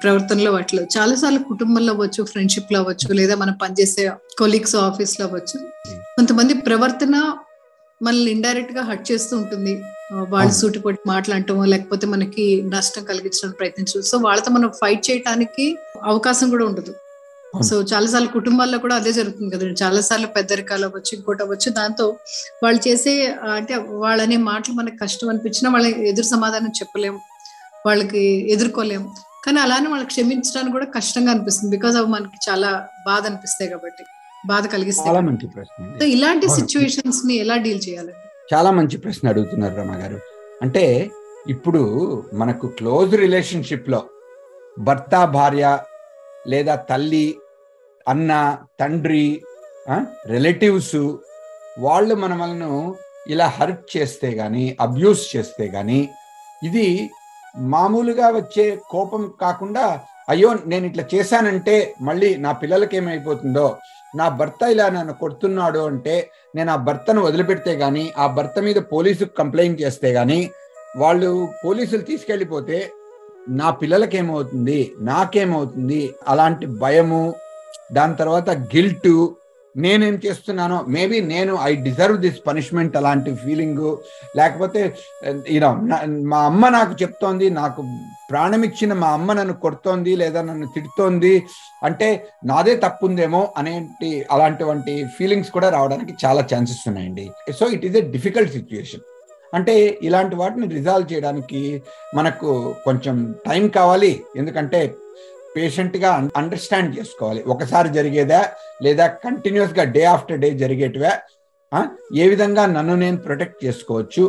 ప్రవర్తనలో 0.00 0.50
వాటిలో 0.52 0.82
చాలా 0.94 1.14
సార్లు 1.20 1.40
కుటుంబంలో 1.50 1.92
అవ్వచ్చు 1.94 2.22
ఫ్రెండ్షిప్లో 2.30 2.78
అవ్వచ్చు 2.80 3.14
లేదా 3.20 3.34
మనం 3.42 3.54
పనిచేసే 3.62 4.02
కొలీగ్స్ 4.40 4.76
ఆఫీస్లో 4.82 5.24
అవ్వచ్చు 5.26 5.58
కొంతమంది 6.18 6.54
ప్రవర్తన 6.66 7.14
మనల్ని 8.00 8.30
ఇండైరెక్ట్గా 8.34 8.82
హట్ 8.82 9.04
చేస్తూ 9.10 9.32
ఉంటుంది 9.38 9.72
వాళ్ళు 10.10 10.36
అవును. 10.36 10.54
సూటిపోటి 10.58 11.00
మాట్లాడటం 11.06 11.58
లేకపోతే 11.72 12.06
మనకి 12.06 12.44
నష్టం 12.72 13.02
కలిగించడానికి 13.04 13.58
ప్రయత్నించడం 13.58 14.06
సో 14.10 14.18
వాళ్ళతో 14.18 14.50
మనం 14.50 14.70
ఫైట్ 14.80 15.02
చేయడానికి 15.08 15.64
అవకాశం 16.04 16.46
కూడా 16.50 16.64
ఉండదు. 16.64 16.92
సో 17.62 17.82
చాలా 17.82 18.06
సార్లు 18.06 18.28
కుటుంబాల్లో 18.28 18.78
కూడా 18.78 18.94
అదే 18.94 19.12
జరుగుతుంది 19.12 19.56
కదండి. 19.56 19.74
చాలా 19.82 20.00
సార్లు 20.00 20.26
పెద్దరికాలు 20.26 20.84
అవ్వచ్చు 20.84 21.16
ఇంకోటి 21.16 21.42
అవ్వచ్చు. 21.42 21.72
దాంతో 21.72 22.16
వాళ్ళు 22.62 22.88
చేసే 22.88 23.26
అంటే 23.26 23.76
వాళ్ళనే 23.76 24.36
మాటలు 24.36 24.74
మనకు 24.74 24.94
కష్టం 25.02 25.28
అనిపించినా 25.28 25.70
వాళ్ళ 25.70 25.86
ఎదురు 25.86 26.26
సమాధానం 26.26 26.66
చెప్పలేం. 26.66 27.18
వాళ్ళకి 27.86 28.52
ఎదుర్కోలేం. 28.52 29.12
కానీ 29.46 29.60
అలానే 29.60 29.88
వాళ్ళకి 29.88 30.08
క్షమించడానికి 30.08 30.72
కూడా 30.72 30.84
కష్టంగా 30.84 31.30
అనిపిస్తుంది. 31.30 31.76
బికాస్ 31.76 31.96
అవి 31.96 32.06
మనకి 32.06 32.50
చాలా 32.50 32.86
బాధ 33.06 33.26
అనిపిస్తాయి 33.26 33.70
కాబట్టి. 33.70 34.04
బాధ 34.48 34.66
కలిగిస్తాయి 34.66 35.20
మంచి 35.20 35.46
ప్రశ్న. 35.46 35.98
సో 35.98 36.04
ఇలాంటి. 36.04 36.48
సిచ్యువేషన్స్ని 36.48 37.34
ఎలా 37.34 37.56
డీల్ 37.56 37.80
చేయాలండి? 37.88 38.54
చాలా 38.54 38.70
మంచి 38.70 38.98
ప్రశ్న 38.98 39.28
అడుగుతున్నారు 39.28 39.74
రమ 39.74 39.94
గారు. 39.94 40.20
అంటే 40.62 41.10
ఇప్పుడు 41.48 41.82
మనకు 42.34 42.66
క్లోజ్ 42.66 43.16
రిలేషన్షిప్లో 43.16 44.02
భర్త 44.78 45.24
భార్య 45.24 45.78
లేదా 46.48 46.74
తల్లి 46.74 47.34
అన్న 48.10 48.32
తండ్రి 48.80 49.26
రిలేటివ్స్ 50.30 50.98
వాళ్ళు 51.80 52.14
మనమలను 52.22 52.72
ఇలా 53.28 53.46
హర్ట్ 53.56 53.82
చేస్తే 53.94 54.28
కానీ 54.34 54.64
అబ్యూస్ 54.80 55.22
చేస్తే 55.32 55.66
కానీ 55.74 56.00
ఇది 56.62 56.86
మామూలుగా 57.72 58.26
వచ్చే 58.30 58.66
కోపం 58.90 59.22
కాకుండా 59.40 59.84
అయ్యో 60.28 60.50
నేను 60.66 60.84
ఇట్లా 60.86 61.04
చేశానంటే 61.14 61.76
మళ్ళీ 62.00 62.30
నా 62.36 62.50
పిల్లలకి 62.60 62.94
ఏమైపోతుందో 62.96 63.66
నా 64.14 64.26
భర్త 64.38 64.62
ఇలా 64.72 64.86
నన్ను 64.88 65.14
కొడుతున్నాడు 65.14 65.80
అంటే 65.90 66.14
నేను 66.54 66.70
ఆ 66.72 66.78
భర్తను 66.86 67.20
వదిలిపెడితే 67.26 67.72
గాని 67.82 68.04
ఆ 68.18 68.26
భర్త 68.36 68.58
మీద 68.60 68.78
పోలీసుకు 68.92 69.32
కంప్లైంట్ 69.36 69.78
చేస్తే 69.80 70.10
గాని 70.12 70.40
వాళ్ళు 70.96 71.30
పోలీసులు 71.64 72.02
తీసుకెళ్ళిపోతే 72.02 72.78
నా 73.52 73.68
పిల్లలకి 73.80 74.16
ఏమవుతుంది 74.16 74.80
నాకేమవుతుంది 75.02 76.00
అలాంటి 76.26 76.66
భయము 76.80 77.22
దాని 77.98 78.16
తర్వాత 78.22 78.50
గిల్ట్ 78.74 79.12
నేనేం 79.74 80.14
చేస్తున్నానో 80.24 80.76
మేబీ 80.94 81.18
నేను 81.32 81.52
ఐ 81.62 81.72
డిజర్వ్ 81.84 82.16
దిస్ 82.22 82.38
పనిష్మెంట్ 82.46 82.94
అలాంటి 83.00 83.30
ఫీలింగ్ 83.42 83.84
లేకపోతే 84.38 84.80
యూనో 85.54 85.70
మా 86.30 86.38
అమ్మ 86.50 86.68
నాకు 86.76 86.94
చెప్తోంది 87.02 87.46
నాకు 87.58 87.82
ప్రాణం 88.30 88.62
ఇచ్చిన 88.68 88.92
మా 89.02 89.10
అమ్మ 89.18 89.32
నన్ను 89.38 89.54
కొడుతోంది 89.64 90.12
లేదా 90.22 90.40
నన్ను 90.48 90.66
తిడుతోంది 90.74 91.34
అంటే 91.88 92.08
నాదే 92.50 92.74
తప్పుందేమో 92.86 93.42
అనేటి 93.60 94.10
అలాంటివంటి 94.36 94.94
ఫీలింగ్స్ 95.18 95.54
కూడా 95.56 95.70
రావడానికి 95.76 96.14
చాలా 96.24 96.42
ఛాన్సెస్ 96.52 96.82
ఉన్నాయండి. 96.92 97.26
So 97.58 97.66
it 97.76 97.86
is 97.90 97.98
a 98.02 98.04
difficult 98.16 98.52
situation 98.58 99.04
అంటే 99.54 99.76
ఇలాంటి 100.08 100.34
వాటిని 100.40 100.66
రిజాల్వ్ 100.78 101.12
చేయడానికి 101.12 101.62
మనకు 102.18 102.50
కొంచెం 102.84 103.16
టైం 103.48 103.64
కావాలి. 103.78 104.12
ఎందుకంటే 104.36 104.82
పేషెంట్గా 105.56 106.10
అండర్స్టాండ్ 106.40 106.90
చేసుకోవాలి. 106.98 107.40
ఒకసారి 107.52 107.88
జరిగేదా 107.98 108.40
లేదా 108.86 109.06
కంటిన్యూస్గా 109.24 109.84
డే 109.96 110.02
ఆఫ్టర్ 110.14 110.42
డే 110.44 110.50
జరిగేటివే? 110.62 111.12
ఏ 112.22 112.24
విధంగా 112.32 112.62
నన్ను 112.76 112.94
నేను 113.02 113.18
ప్రొటెక్ట్ 113.26 113.58
చేసుకోవచ్చు? 113.64 114.24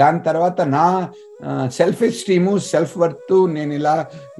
దాని 0.00 0.20
తర్వాత 0.26 0.60
నా 0.76 0.84
సెల్ఫ్ 1.78 2.02
ఎస్టీము 2.08 2.52
సెల్ఫ్ 2.72 2.94
వర్త్ 3.02 3.34
నేను 3.56 3.72
ఇలా 3.78 3.94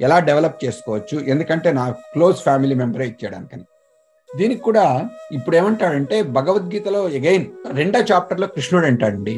ఎలా 0.06 0.18
డెవలప్ 0.28 0.58
చేసుకోవచ్చు? 0.64 1.16
ఎందుకంటే 1.32 1.68
నా 1.78 1.84
క్లోజ్ 2.14 2.38
ఫ్యామిలీ 2.46 2.76
మెంబరే 2.82 3.06
ఇచ్చేయడానికని 3.12 3.66
దీనికి 4.30 4.62
కూడా 4.68 4.86
ఇప్పుడు 5.36 5.54
ఏమంటాడంటే 5.58 6.16
భగవద్గీతలో 6.36 7.02
ఎగైన్ 7.18 7.44
రెండో 7.80 7.98
చాప్టర్లో 8.10 8.46
కృష్ణుడు 8.54 8.86
అంటాడండి 8.90 9.34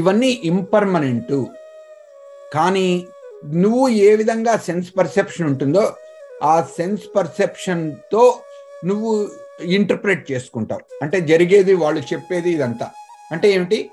ఇవన్నీ 0.00 0.30
ఇంపర్మనెంటు 0.50 1.38
కానీ 2.54 2.88
నువ్వు 3.62 3.84
ఏ 4.06 4.10
విధంగా 4.20 4.54
సెన్స్ 4.68 4.88
పర్సెప్షన్ 4.98 5.48
ఉంటుందో 5.50 5.84
ఆ 6.42 6.62
సెన్స్ 6.62 7.02
పర్సెప్షన్తో 7.16 8.38
నువ్వు 8.84 9.28
ఇంటర్ప్రెట్ 9.62 10.32
చేసుకుంటావు. 10.32 10.80
అంటే 11.02 11.20
జరిగేది 11.20 11.74
వాళ్ళు 11.74 12.00
చెప్పేది 12.00 12.50
ఇదంతా. 12.50 12.90
అంటే 13.32 13.50
ఏమిటి? 13.50 13.90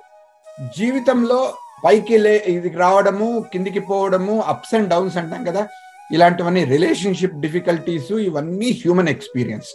జీవితంలో 0.77 1.53
పైకి 1.85 2.17
లే 2.17 2.43
ఇది 2.47 2.69
రావడము 2.69 3.45
కిందికి 3.53 3.79
పోవడము 3.79 4.41
అప్స్ 4.41 4.75
అండ్ 4.75 4.89
డౌన్స్ 4.89 5.17
అంటాం 5.17 5.43
కదా. 5.43 5.67
ఇలాంటివన్నీ 6.13 6.63
రిలేషన్షిప్ 6.63 7.39
డిఫికల్టీస్ 7.39 8.11
ఇవన్నీ 8.11 8.71
హ్యూమన్ 8.71 9.09
ఎక్స్పీరియన్స్ 9.09 9.67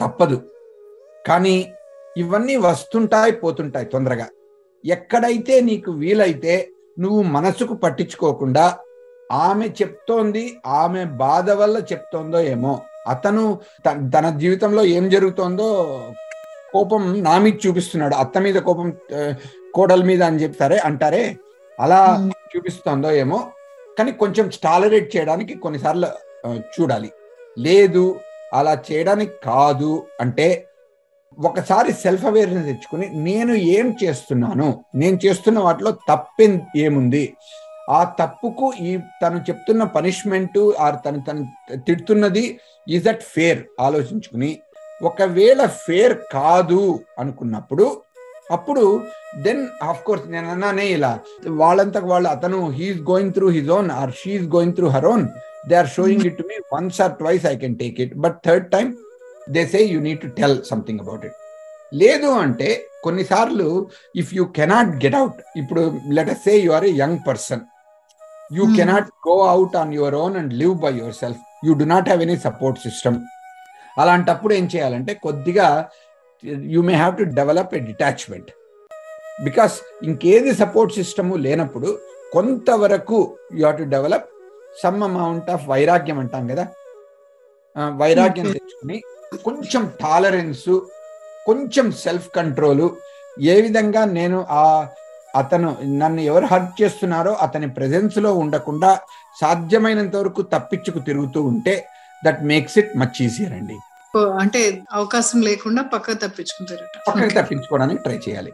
తప్పదు. 0.00 0.42
కానీ 1.26 1.72
ఇవన్నీ 2.16 2.56
వస్తుంటాయి 2.56 3.32
పోతుంటాయి 3.32 3.86
తొందరగా. 3.86 4.26
ఎక్కడైతే 4.86 5.60
నీకు 5.60 5.92
వీలైతే 5.92 6.68
నువ్వు 6.98 7.22
మనసుకు 7.22 7.74
పట్టించుకోకుండా 7.74 8.78
ఆమె 9.32 9.66
చెప్తోంది 9.66 10.58
ఆమె 10.66 11.04
బాధ 11.04 11.50
వల్ల 11.50 11.76
చెప్తోందో 11.92 12.40
ఏమో. 12.40 12.82
అతను 13.08 13.58
తన 13.86 14.36
జీవితంలో 14.38 14.84
ఏం 14.84 15.10
జరుగుతోందో 15.10 15.68
కోపం 16.72 17.22
నా 17.24 17.38
మీద 17.38 17.56
చూపిస్తున్నాడు. 17.66 18.14
అత్త 18.14 18.38
మీద 18.38 18.54
కోపం 18.54 18.88
కోడల 19.74 20.02
మీద 20.04 20.22
అని 20.22 20.38
చెప్తారే 20.42 20.78
అంటారే 20.78 21.36
అలా. 21.80 22.00
చూపిస్తోందో 22.56 23.10
ఏమో. 23.10 23.38
కానీ 23.98 24.12
కొంచెం 24.12 24.50
టాలరేట్ 24.64 25.16
చేయడానికి 25.16 25.54
కొన్నిసార్లు 25.54 26.08
చూడాలి. 26.74 27.10
లేదు 27.58 28.20
అలా 28.52 28.82
చేయడానికి 28.92 29.32
కాదు 29.44 30.06
అంటే 30.20 30.66
ఒకసారి 31.38 31.92
సెల్ఫ్ 31.92 32.24
అవేర్నెస్ 32.24 32.66
తెచ్చుకుని 32.66 33.06
నేను 33.12 33.52
ఏం 33.54 33.96
చేస్తున్నాను? 34.04 34.84
నేను 34.94 35.18
చేస్తున్న 35.24 35.58
వాటిలో 35.58 35.90
తప్పేం 35.90 36.60
ఏముంది? 36.76 37.24
ఆ 37.88 38.00
తప్పుకు 38.18 38.66
ఈ 38.82 38.92
తను 39.22 39.38
చెప్తున్న 39.48 39.82
పనిష్మెంట్ 39.96 40.58
ఆర్ 40.78 40.96
తను 41.04 41.20
తను 41.22 41.42
తిడుతున్నది 41.86 42.44
ఈజ్ 42.86 43.04
దట్ 43.04 43.24
ఫేర్ 43.34 43.60
ఆలోచించుకుని 43.80 44.50
ఒకవేళ 45.00 45.60
ఫేర్ 45.82 46.14
కాదు 46.32 46.82
అనుకున్నప్పుడు 47.18 47.86
అప్పుడు 48.50 48.82
దెన్ 49.44 49.62
ఆఫ్ 49.82 50.02
కోర్స్ 50.02 50.26
నేను 50.28 50.48
అన్నానే 50.50 50.84
ఇలా 50.88 51.12
వాళ్ళంతకు 51.62 52.08
వాళ్ళు 52.08 52.28
అతను 52.28 52.58
he's 52.76 53.00
going 53.08 53.32
through 53.32 53.46
his 53.56 53.70
own 53.70 53.88
or 53.96 54.12
she's 54.20 54.46
going 54.54 54.74
through 54.74 54.88
her 54.88 55.06
own 55.06 55.24
they 55.68 55.76
are 55.76 55.90
showing 55.96 56.24
it 56.28 56.36
to 56.38 56.46
me 56.50 56.58
once 56.72 57.00
or 57.00 57.14
twice 57.14 57.46
I 57.46 57.54
can 57.56 57.76
take 57.80 57.98
it 58.04 58.14
but 58.18 58.36
third 58.46 58.68
time 58.72 58.88
they 59.48 59.64
say 59.74 59.80
you 59.86 59.98
need 60.00 60.20
to 60.20 60.30
tell 60.38 60.58
something 60.70 61.00
about 61.00 61.24
it 61.24 61.36
లేదు 61.92 62.30
అంటే 62.44 62.68
కొన్నిసార్లు 63.04 63.66
if 64.14 64.30
you 64.34 64.44
cannot 64.56 64.92
get 65.02 65.16
out 65.16 65.40
ఇప్పుడు 65.56 65.82
let 66.16 66.32
say 66.46 66.54
you 66.58 66.72
are 66.72 66.86
a 66.86 66.94
young 66.96 67.20
person 67.28 67.62
you 68.50 68.64
Hmm. 68.64 68.74
Cannot 68.76 69.08
go 69.26 69.36
out 69.52 69.76
on 69.76 69.92
your 69.94 70.16
own 70.16 70.34
and 70.40 70.52
live 70.60 70.74
by 70.82 70.92
yourself 71.20 71.40
you 71.66 71.72
do 71.74 71.86
not 71.92 72.08
have 72.08 72.20
any 72.26 72.36
support 72.44 72.78
system 72.84 73.16
అలాంటప్పుడు 73.96 74.52
ఏం 74.54 74.66
చేయాలంటే 74.72 75.12
కొద్దిగా 75.24 75.66
you 76.74 76.80
may 76.88 76.94
have 76.94 77.14
to 77.18 77.26
develop 77.38 77.72
a 77.74 77.82
detachment 77.86 78.50
because 79.44 79.74
ఇంకేది 80.04 80.52
support 80.60 80.92
system 80.98 81.34
లేనప్పుడు 81.46 81.88
కొంతవరకు 82.32 83.18
you 83.52 83.60
have 83.60 83.78
to 83.78 83.88
develop 83.94 84.28
some 84.82 85.00
amount 85.02 85.48
of 85.54 85.64
వైరాగ్యం 85.72 86.20
అంటాం 86.24 86.46
కదా 86.52 86.66
వైరాగ్యం 87.98 88.46
Okay. 88.46 88.58
తెచ్చుకుని 88.58 88.96
కొంచెం 89.44 89.82
టాలరెన్స్ 90.02 90.68
కొంచెం 91.46 91.86
సెల్ఫ్ 92.04 92.28
కంట్రోలు 92.36 92.86
ఏ 93.46 93.56
విధంగా 93.60 94.02
నేను 94.18 94.38
ఆ 94.54 94.62
అతను 95.40 95.68
నన్ను 95.84 96.20
ఎవరు 96.20 96.46
హర్ట్ 96.46 96.82
చేస్తున్నారో 96.82 97.32
అతని 97.44 97.68
presence 97.78 98.16
లో 98.22 98.30
ఉండకుండా 98.34 98.90
సాధ్యమైనంత 99.40 100.16
వరకు 100.16 100.42
తప్పించుకు 100.42 100.98
తిరుగుతూ 100.98 101.42
ఉంటే 101.42 101.74
that 102.24 102.42
makes 102.44 102.78
it 102.78 102.92
much 102.98 103.22
easier 103.22 103.52
అండి. 103.52 103.78
అంటే 104.40 104.60
అవకాశం 104.92 105.38
లేకుండా 105.48 105.82
పక్కకు 105.94 106.18
తప్పించుకుంటారట. 106.26 106.96
పక్కకి 107.08 107.34
తప్పించుకోవడానికి 107.34 108.02
ట్రై 108.02 108.18
చేయాలి. 108.28 108.52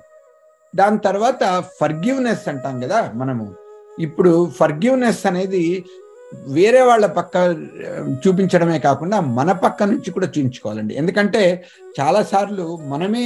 దాని 0.77 0.99
తర్వాత 0.99 1.42
ఫర్గివ్నెస్ 1.81 2.47
అంటాం 2.49 2.77
కదా 2.81 3.01
మనము. 3.14 3.47
ఇప్పుడు 3.99 4.33
ఫర్గివ్నెస్ 4.59 5.27
అనేది 5.27 5.64
వేరే 6.49 6.81
వాళ్ళ 6.83 7.07
పక్క 7.16 7.37
చూపించడమే 8.25 8.79
కాకుండా 8.79 9.18
మన 9.33 9.53
పక్క 9.64 9.83
నుంచి 9.83 10.11
కూడా 10.11 10.27
చూపించుకోవాలండి 10.27 10.95
ఎందుకంటే 10.95 11.42
చాలాసార్లు 12.01 12.66
మనమే 12.88 13.25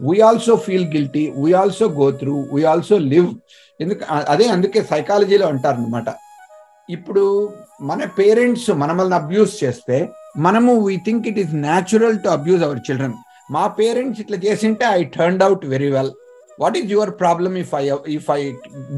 we 0.00 0.16
also 0.20 0.54
feel 0.56 0.86
guilty 0.86 1.24
we 1.36 1.50
also 1.52 1.88
go 1.98 2.08
through 2.12 2.36
we 2.52 2.62
also 2.64 2.98
live 3.12 3.30
ఎందుకు 3.80 4.02
అదే 4.28 4.46
అందుకే 4.48 4.82
సైకాలజీలో 4.90 5.46
అంటారు 5.46 5.78
అనమాట 5.78 6.08
ఇప్పుడు 6.88 7.24
మన 7.80 8.02
పేరెంట్స్ 8.18 8.68
మనమల్ని 8.74 9.16
అబ్యూస్ 9.16 9.54
చేస్తే 9.64 9.96
మనము 10.36 10.72
we 10.86 10.94
think 11.06 11.24
it 11.28 11.38
is 11.38 11.54
natural 11.64 12.18
to 12.18 12.28
abuse 12.28 12.62
our 12.62 12.82
children 12.88 13.16
మా 13.50 13.64
పేరెంట్స్ 13.78 14.20
ఇట్లా 14.20 14.38
చేసింటే 14.46 14.86
I 14.92 15.02
turned 15.16 15.42
out 15.42 15.64
very 15.66 15.90
well 15.90 16.12
what 16.58 16.76
is 16.78 16.88
your 16.90 17.12
problem 17.20 17.56
if 17.58 17.72
I 17.74 17.84
if 18.16 18.28
I 18.30 18.40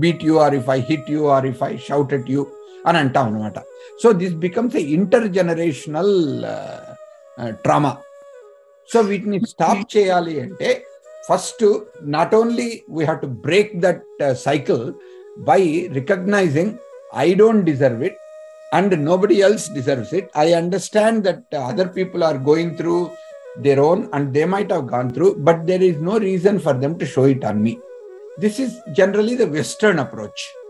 beat 0.01 0.23
you 0.25 0.35
or 0.39 0.55
if 0.55 0.71
I 0.71 0.79
hit 0.91 1.09
you 1.11 1.23
or 1.29 1.47
if 1.47 1.63
I 1.63 1.73
shout 1.89 2.13
at 2.15 2.31
you 2.31 2.43
అని 2.87 2.99
అంటాం 3.03 3.27
అనమాట 3.31 3.59
so 4.03 4.11
this 4.23 4.37
becomes 4.47 4.77
a 4.83 4.85
intergenerational 5.39 6.15
trauma 7.65 7.93
so 8.91 9.01
వీటిని 9.11 9.39
stop 9.53 9.83
చేయాలి 9.97 10.35
అంటే 10.45 10.71
first 11.29 11.65
not 12.17 12.35
only 12.41 12.69
we 12.97 13.03
have 13.05 13.21
to 13.27 13.31
break 13.49 13.73
that 13.87 14.05
cycle 14.49 14.85
by 15.51 15.61
recognising 15.99 16.73
I 17.25 17.29
don't 17.43 17.65
deserve 17.65 18.03
it 18.09 18.19
and 18.73 18.91
nobody 19.03 19.43
else 19.43 19.69
deserves 19.69 20.13
it. 20.13 20.31
I 20.35 20.53
understand 20.53 21.25
that 21.25 21.43
uh, 21.53 21.69
other 21.69 21.89
people 21.89 22.23
are 22.23 22.39
going 22.39 22.77
through 22.77 23.11
their 23.57 23.81
own 23.81 24.09
and 24.13 24.33
they 24.33 24.45
might 24.45 24.71
have 24.71 24.87
gone 24.87 25.11
through, 25.11 25.37
but 25.39 25.67
there 25.67 25.83
is 25.83 25.97
no 26.01 26.19
reason 26.19 26.59
for 26.59 26.75
them 26.75 26.99
to 26.99 27.07
show 27.07 27.25
it 27.25 27.45
on 27.45 27.63
me. 27.63 27.79
This 28.39 28.61
is 28.61 28.79
generally 28.93 29.35
the 29.35 29.49
Western 29.49 29.99
approach. 29.99 30.41
Okay 30.49 30.68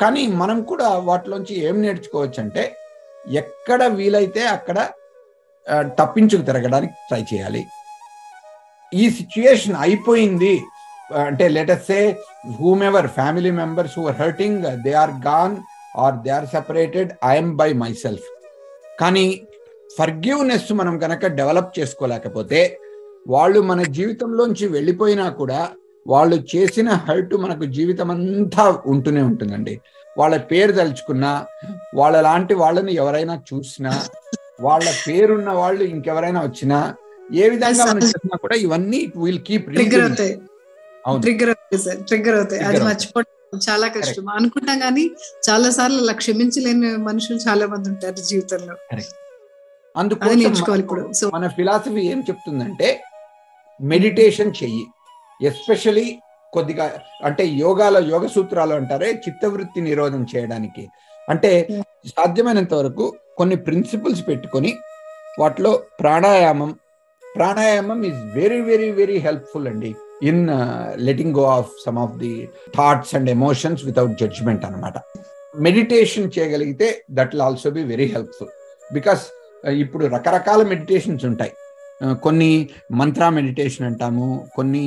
కానీ 0.00 0.26
మనం 0.26 0.62
కూడా 0.62 0.88
వాటిలోంచి 0.88 1.54
ఏం 1.68 1.82
నేర్చుకోవచ్చు 1.82 2.42
అంటే 2.42 2.76
ఎక్కడ 3.32 3.82
వీలైతే 3.82 4.46
అక్కడ 4.46 4.88
తప్పించుకు 5.98 6.42
తిరగడానికి 6.42 6.92
ట్రై 7.08 7.22
చేయాలి. 7.22 7.62
ఈ 8.94 9.10
సిచ్యుయేషన్ 9.10 9.76
అయిపోయింది. 9.76 10.60
అంటే 11.10 11.48
let us 11.48 11.86
say 11.86 12.16
whomever 12.82 13.06
family 13.06 13.50
members 13.50 13.98
who are 13.98 14.16
hurting 14.16 14.64
they 14.84 14.92
are 14.92 15.10
gone 15.10 15.56
or 15.96 16.14
they 16.14 16.30
are 16.30 16.46
separated 16.46 17.12
I'm 17.24 17.56
by 17.56 17.72
myself 17.92 18.26
కానీ 19.00 19.46
ఫర్గివ్నెస్ 19.98 20.72
మనం 20.72 20.98
కనుక 20.98 21.26
డెవలప్ 21.26 21.78
చేసుకోలేకపోతే 21.78 22.78
వాళ్ళు 23.28 23.60
మన 23.60 23.82
జీవితంలోంచి 23.82 24.66
వెళ్ళిపోయినా 24.66 25.28
కూడా 25.30 25.60
వాళ్ళు 26.08 26.44
చేసిన 26.56 26.88
హర్ట్ 26.88 27.34
మనకు 27.34 27.64
జీవితం 27.64 28.10
అంతా 28.10 28.82
ఉంటూనే 28.86 29.22
ఉంటుందండి. 29.22 29.80
వాళ్ళ 30.18 30.36
పేరు 30.36 30.72
తలుచుకున్నా 30.72 31.46
వాళ్ళ 31.94 32.20
లాంటి 32.20 32.54
వాళ్ళని 32.54 32.94
ఎవరైనా 32.94 33.42
చూసినా 33.54 34.04
వాళ్ళ 34.60 34.92
పేరున్న 35.08 35.50
వాళ్ళు 35.50 35.84
ఇంకెవరైనా 35.84 36.42
వచ్చినా 36.42 36.94
ఏ 37.34 37.48
విధంగా 37.48 37.84
మనం 37.84 38.02
చేసినా 38.02 38.36
కూడా 38.36 38.56
ఇవన్నీ 38.56 39.12
విల్ 39.16 39.42
కీప్ 39.42 39.72
ట్రిగ్గర్ 39.72 40.00
అవుతాయి. 40.00 40.38
అవును. 41.06 41.20
ట్రిగ్గర్ 41.22 41.48
అవుతాయి 41.48 41.82
సార్. 41.82 42.06
ట్రిగ్గర్ 42.06 42.36
అవుతాయి. 42.36 42.62
అది. 42.62 42.80
మర్చిపోవడం 42.80 43.58
చాలా 43.70 43.88
కష్టం. 43.88 44.28
అనుకుంటాం 44.28 44.78
కానీ 44.78 45.10
చాలా 45.50 45.70
సార్లు 45.70 45.98
అలా 45.98 46.12
క్షమించలేని 46.12 46.96
మనుషులు 46.96 47.38
చాలా 47.38 47.66
మంది 47.66 47.88
ఉంటారు 47.88 48.14
జీవితంలో. 48.14 48.74
అది 48.92 49.02
అందుకోసం 49.96 50.38
నేర్చుకోవాలి 50.38 50.82
ఇప్పుడు. 50.82 51.12
సో 51.12 51.30
మన 51.34 51.48
ఫిలాసఫీ 51.48 52.00
ఏం 52.00 52.20
చెప్తుందంటే 52.20 53.02
మెడిటేషన్ 53.82 54.52
చెయ్యి. 54.62 54.86
ఎస్పెషలీ 55.42 56.18
కొద్దిగా 56.52 56.98
అంటే 57.24 57.46
యోగాలో 57.46 58.00
యోగ 58.00 58.26
సూత్రాలు 58.26 58.74
అంటారే 58.74 59.12
చిత్తవృత్తి 59.12 59.80
నిరోధం 59.80 60.26
చేయడానికి. 60.36 60.88
అంటే. 61.28 61.82
సాధ్యమైనంత 62.06 62.74
వరకు 62.74 63.14
కొన్ని 63.36 63.56
ప్రిన్సిపల్స్ 63.56 64.28
పెట్టుకొని 64.28 64.74
వాటిలో 65.38 65.82
pranayama 66.00 66.78
pranayama 67.36 68.04
is 68.04 68.34
very 68.34 68.60
very 68.60 68.90
very 68.90 69.18
helpful 69.18 69.68
అండి. 69.68 69.94
In 70.22 70.48
letting 71.00 71.34
go 71.34 71.44
of 71.44 71.70
some 71.86 71.98
of 71.98 72.16
the 72.16 72.48
thoughts 72.76 73.14
and 73.14 73.30
emotions 73.30 73.84
without 73.84 74.12
judgement 74.20 74.64
అనమాట 74.64 74.94
మెడిటేషన్ 75.58 76.30
చేయగలిగితే 76.38 77.04
that 77.10 77.28
will 77.28 77.42
also 77.42 77.70
be 77.70 77.82
very 77.82 78.04
helpful 78.04 78.48
because 78.94 79.22
ఇప్పుడు 79.68 80.06
రకరకాల 80.06 80.62
మెడిటేషన్స్ 80.62 81.24
ఉంటాయి. 81.24 81.52
కొన్ని 82.20 82.50
మంత్ర 82.92 83.28
మెడిటేషన్ 83.28 83.86
అంటాము 83.86 84.28
కొన్ని 84.56 84.84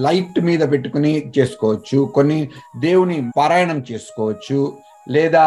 లైట్ 0.00 0.38
మీద 0.40 0.62
పెట్టుకుని 0.72 1.12
చేసుకోవచ్చు 1.38 2.00
కొన్ని 2.14 2.40
దేవుని 2.80 3.18
పారాయణం 3.36 3.80
చేసుకోవచ్చు 3.90 4.60
లేదా 5.06 5.44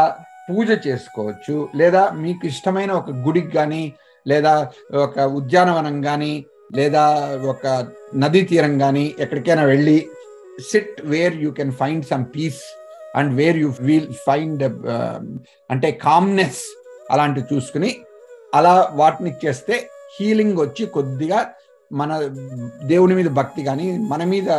పూజ 0.50 0.70
చేసుకోవచ్చు 0.88 1.56
లేదా 1.76 2.02
మీకు 2.16 2.44
ఇష్టమైన 2.48 2.92
ఒక 2.92 3.12
గుడికి 3.26 3.52
కానీ 3.52 3.84
లేదా 4.26 4.54
ఒక 4.98 5.20
ఉద్యానవనం 5.36 5.96
కానీ 6.02 6.34
లేదా 6.76 7.04
ఒక 7.46 7.66
నదీ 8.16 8.42
తీరం 8.42 8.74
కానీ 8.80 9.06
ఎక్కడికైనా 9.20 9.64
వెళ్ళి 9.64 9.98
sit 10.70 11.00
where 11.06 11.36
you 11.36 11.50
can 11.52 11.74
find 11.74 12.06
some 12.06 12.26
peace 12.36 12.62
and 13.16 13.32
where 13.34 13.58
you 13.58 13.70
will 13.82 14.10
find 14.26 14.64
అంటే 15.70 15.92
కామ్నెస్ 16.06 16.62
అలాంటివి 17.12 17.48
చూసుకుని 17.54 17.92
అలా 18.54 18.74
వాటిని 18.94 19.32
చేస్తే 19.44 19.76
హీలింగ్ 20.19 20.60
వచ్చి 20.60 20.86
కొద్దిగా 20.86 21.49
మన 21.91 22.19
దేవుని 22.84 23.15
మీద 23.15 23.25
భక్తి 23.25 23.63
కానీ 23.63 23.97
మన 23.97 24.23
మీద 24.23 24.49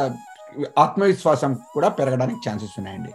ఆత్మవిశ్వాసం 0.79 1.59
కూడా 1.75 1.89
పెరగడానికి 1.89 2.51
ఛాన్సెస్ 2.51 2.71
ఉన్నాయండి. 2.79 3.11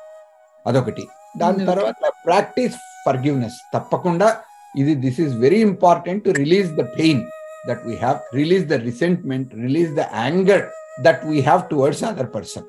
అదొకటి. 0.68 1.08
దాని. 1.38 1.66
తర్వాత 1.66 2.12
ప్రాక్టీస్ 2.26 2.74
ఫర్గివ్నెస్ 3.06 3.54
తప్పకుండా 3.74 4.38
ఇది 4.78 4.96
this 4.96 5.20
is 5.22 5.34
very 5.34 5.62
important 5.62 6.24
to 6.24 6.30
release 6.30 6.72
the 6.72 6.82
pain 6.82 7.22
that 7.68 7.80
we 7.86 7.96
have 7.96 8.36
release 8.36 8.68
the 8.68 8.74
resentment 8.74 9.56
release 9.56 9.96
the 9.96 10.00
anger 10.00 10.66
that 11.02 11.26
we 11.26 11.40
have 11.40 11.62
towards 11.72 12.04
other 12.04 12.36
person. 12.36 12.64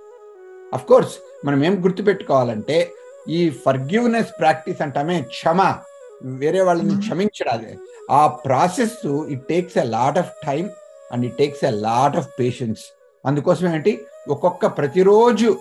Of 0.75 0.85
course 0.85 1.19
మనం 1.47 1.65
ఏం 1.65 1.85
గుర్తుపెట్టుకోవాలంటే 1.85 2.91
ఈ 3.29 3.51
ఫర్గివ్నెస్ 3.51 4.41
ప్రాక్టీస్ 4.41 4.83
అంటామే 4.83 5.23
క్షమ. 5.23 5.79
వేరే 6.25 6.61
వాళ్ళని 6.61 6.95
Mhm. 6.95 7.79
ఆ 8.11 8.27
process 8.27 9.07
it 9.29 9.45
takes 9.49 9.79
a 9.79 9.85
lot 9.85 10.19
of 10.19 10.31
time 10.47 10.71
and 11.13 11.27
it 11.27 11.37
takes 11.37 11.65
a 11.65 11.71
lot 11.71 12.17
of 12.17 12.29
patience 12.41 12.83
అందుకోసం 13.25 13.75
ఏంటి 13.75 14.01
ఒక్కొక్క 14.29 14.67
ప్రతిరోజు 14.67 15.59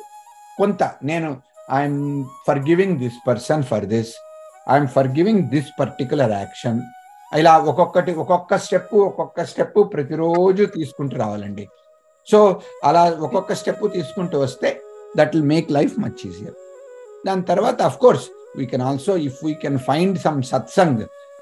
కొంత 0.58 0.84
నేను 1.04 1.42
I'm 1.72 2.26
forgiving 2.60 2.98
this 2.98 3.20
person 3.28 3.64
for 3.64 3.86
this 3.86 4.14
I'm 4.70 4.88
forgiving 5.08 5.44
this 5.50 5.70
particular 5.80 6.32
action 6.32 6.82
ఇలా 7.38 7.58
ఒక్కొక్కటి 7.58 8.12
ఒక్కొక్క 8.12 8.58
స్టెప్ 8.58 8.96
ఒక్కొక్క 8.96 9.46
స్టెప్ 9.46 9.94
ప్రతిరోజు 9.94 10.66
తీసుకుంటూ 10.66 11.18
రావాలండి. 11.18 11.68
సో 12.28 12.62
అలా 12.84 13.10
ఒక్కొక్క 13.20 13.54
స్టెప్ 13.54 13.94
తీసుకుంటూ 13.94 14.40
వస్తే 14.40 14.82
that 15.18 15.36
will 15.36 15.46
make 15.46 15.72
life 15.72 16.00
much 16.00 16.28
easier 16.28 16.56
దాని 17.26 17.42
తర్వాత 17.42 17.82
of 17.82 17.98
course 17.98 18.30
we 18.58 18.66
can 18.66 18.82
also 18.82 19.14
if 19.18 19.40
we 19.46 19.54
can 19.54 19.80
find 19.80 20.18
some 20.20 20.40
satsang 20.44 21.02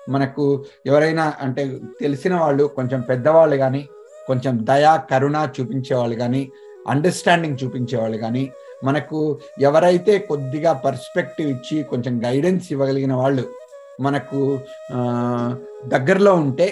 మనకు 0.09 0.43
ఎవరైనా 0.85 1.25
అంటే 1.41 1.63
తెలిసిన 1.99 2.33
వాళ్ళు 2.35 2.63
కొంచెం 2.67 3.01
పెద్దవాళ్ళు 3.01 3.57
కానీ 3.57 3.81
కొంచెం 4.27 4.65
దయా 4.65 4.93
కరుణ 5.11 5.37
చూపించేవాళ్ళు 5.59 6.15
కానీ 6.15 6.41
అండర్స్టాండింగ్ 6.87 7.57
చూపించేవాళ్ళు 7.63 8.17
కానీ 8.17 8.43
మనకు 8.83 9.17
ఎవరైతే 9.61 10.13
కొద్దిగా 10.19 10.71
పర్స్పెక్టివ్ 10.85 11.49
ఇచ్చి 11.49 11.77
కొంచెం 11.83 12.13
గైడెన్స్ 12.25 12.67
ఇవ్వగలిగిన 12.71 13.13
వాళ్ళు 13.13 13.45
మనకు 13.99 14.39
దగ్గరలో 15.85 16.33
ఉంటే 16.35 16.67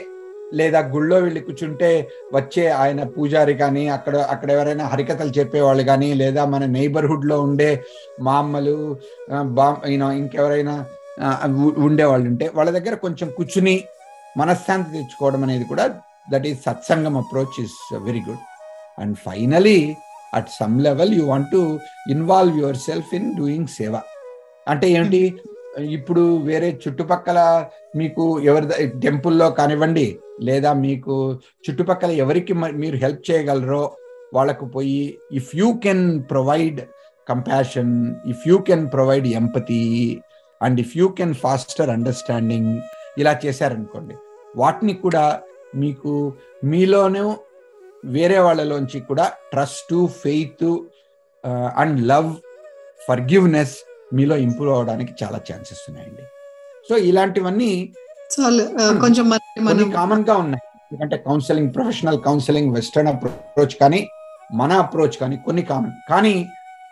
లేదా 0.52 0.80
గుళ్ళో 0.92 1.18
వెళ్ళి 1.20 1.42
కూర్చుంటే 1.42 1.90
వచ్చే 2.34 2.66
ఆయన 2.78 3.04
పూజారి 3.14 3.56
కానీ 3.56 3.84
అక్కడ 3.90 4.16
అక్కడ 4.34 4.50
ఎవరైనా 4.52 4.86
హరికథలు 4.86 5.34
చెప్పేవాళ్ళు 5.38 5.84
కానీ 5.84 6.10
లేదా 6.14 6.44
మన 6.46 6.66
నైబర్హుడ్లో 6.76 7.38
ఉండే 7.42 7.72
మామలు 8.22 8.76
బా 9.52 9.68
యూనో 9.88 10.10
ఇంకెవరైనా 10.14 10.76
ఉండేవాళ్ళు 11.84 12.28
ఉంటే 12.30 12.48
వాళ్ళ 12.56 12.72
దగ్గర 12.72 12.96
కొంచెం 12.96 13.30
కూర్చుని 13.30 13.76
మనశ్శాంతి 14.38 14.92
తెచ్చుకోవడం 14.96 15.44
అనేది 15.44 15.66
కూడా 15.66 15.86
that 16.30 16.48
is 16.48 16.60
satsangam 16.66 17.18
approach 17.18 17.58
is 17.60 17.78
very 18.04 18.20
good 18.20 18.44
and 18.98 19.16
finally 19.26 19.80
at 20.34 20.50
some 20.52 20.78
level 20.82 21.14
you 21.14 21.26
want 21.26 21.52
to 21.52 21.62
involve 22.12 22.56
yourself 22.84 23.12
in 23.14 23.30
doing 23.36 23.68
seva 23.78 23.94
అంటే 24.68 24.88
ఏంటి? 24.92 25.20
ఇప్పుడు 25.92 26.22
వేరే 26.46 26.80
చుట్టుపక్కల 26.84 27.40
మీకు 27.96 28.24
ఎవరి 28.44 28.68
టెంపుల్లో 29.00 29.50
కానివ్వండి 29.52 30.08
లేదా 30.40 30.74
మీకు 30.74 31.16
చుట్టుపక్కల 31.66 32.12
ఎవరికి 32.12 32.54
మీరు 32.54 32.98
హెల్ప్ 32.98 33.32
చేయగలరో 33.32 33.98
వాళ్ళకు 34.34 34.66
పోయి 34.66 35.18
if 35.32 35.56
you 35.56 35.68
can 35.84 36.24
provide 36.24 36.82
compassion 37.30 38.16
if 38.28 38.48
you 38.48 38.58
can 38.58 38.92
provide 38.92 39.28
empathy 39.28 39.84
and 40.62 40.80
if 40.80 40.98
you 40.98 41.08
can 41.08 41.34
foster 41.34 41.90
understanding 41.90 42.72
ఇలా 43.18 43.40
చేశారనుకోండి. 43.46 44.16
వాటిని 44.56 44.94
కూడా 44.94 45.42
మీకు 45.76 46.34
మీలోనూ 46.64 47.36
వేరే 48.06 48.40
వాళ్ళలోంచి 48.40 49.00
కూడా 49.02 49.32
trust 49.52 50.08
faith 50.08 50.68
and 51.76 52.08
love 52.08 52.36
forgiveness 53.08 53.76
మీలో 54.14 54.38
ఇంప్రూవ్ 54.38 54.76
అవడానికి 54.76 55.14
చాలా 55.24 55.40
ఛాన్సెస్ 55.52 55.82
ఉన్నాయండి. 55.90 56.24
సో 56.90 56.98
ఇలాంటివన్నీ 56.98 57.94
చాలు 58.30 58.64
ఆ, 58.82 58.86
కొంచెం 59.02 59.26
మనం 59.68 59.90
కామన్గా 59.92 60.36
ఉన్నాయి. 60.38 60.64
ఎందుకంటే 60.84 61.18
counselling 61.18 61.74
professional 61.74 62.20
counselling 62.22 62.74
Western 62.74 63.10
approach 63.10 63.76
కానీ 63.76 64.00
మన 64.54 64.72
అప్రోచ్ 64.78 65.18
కానీ 65.18 65.38
కొన్ని 65.38 65.64
కామన్ 65.64 65.96
కానీ 66.10 66.36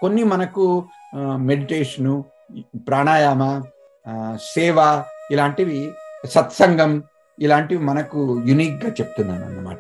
కొన్ని 0.02 0.24
మనకు 0.24 0.64
మెడిటేషను 1.42 2.14
ప్రాణాయామ 2.88 3.44
సేవ 4.54 4.78
ఇలాంటివి 5.32 5.80
సత్సంగం 6.26 6.92
ఇలాంటివి 7.38 7.84
మనకు 7.84 8.20
యునిక్గా 8.48 8.90
చెప్తున్నాను 9.00 9.46
అన్నమాట. 9.46 9.80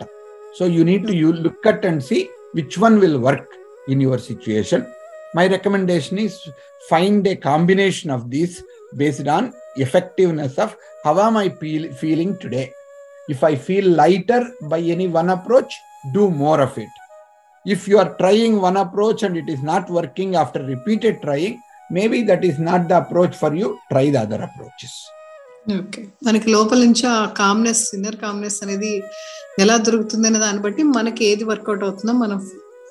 So 0.59 0.65
you 0.67 0.83
need 0.83 1.07
to 1.07 1.13
you 1.13 1.31
look 1.45 1.67
at 1.67 1.85
and 1.85 2.03
see 2.03 2.17
which 2.55 2.79
one 2.79 2.99
will 2.99 3.17
work 3.17 3.53
in 3.89 4.01
your 4.01 4.21
situation 4.21 4.83
my 5.35 5.47
recommendation 5.47 6.19
is 6.19 6.37
find 6.83 7.27
a 7.27 7.35
combination 7.45 8.11
of 8.11 8.25
these 8.27 8.57
based 8.93 9.31
on 9.37 9.47
effectiveness 9.85 10.59
of 10.65 10.75
how 11.05 11.19
am 11.19 11.37
I 11.37 11.49
feel, 11.51 11.83
feeling 11.93 12.31
today? 12.35 12.67
If 13.27 13.43
I 13.43 13.55
feel 13.57 13.85
lighter 13.93 14.39
by 14.63 14.79
any 14.79 15.07
one 15.07 15.29
approach, 15.29 15.71
do 16.13 16.23
more 16.31 16.59
of 16.61 16.75
it. 16.77 16.93
If 17.65 17.87
you 17.87 17.97
are 17.99 18.11
trying 18.21 18.59
one 18.59 18.77
approach 18.77 19.21
and 19.21 19.37
it 19.37 19.47
is 19.47 19.61
not 19.63 19.89
working 19.89 20.35
after 20.35 20.61
repeated 20.63 21.21
trying, 21.21 21.55
maybe 21.89 22.23
that 22.23 22.43
is 22.43 22.57
not 22.59 22.87
the 22.87 22.97
approach 22.97 23.35
for 23.35 23.53
you. 23.53 23.69
Try 23.91 24.05
the 24.15 24.21
other 24.25 24.41
approaches. 24.47 24.93
Okay 25.75 26.01
మనకి 26.25 26.47
లోపల 26.55 26.79
నుంచి 26.85 27.05
ఆ 27.13 27.19
calmness 27.39 27.83
inner 27.97 28.17
calmness 28.23 28.57
అనేది 28.63 28.91
ఎలా 29.63 29.75
దొరుకుతుంది 29.85 30.27
అనే 30.29 30.39
దాన్ని 30.43 30.61
బట్టి 30.65 30.83
మనకి 30.97 31.23
ఏది 31.29 31.45
వర్కౌట్ 31.51 31.85
అవుతుందో 31.87 32.13
మనం 32.23 32.39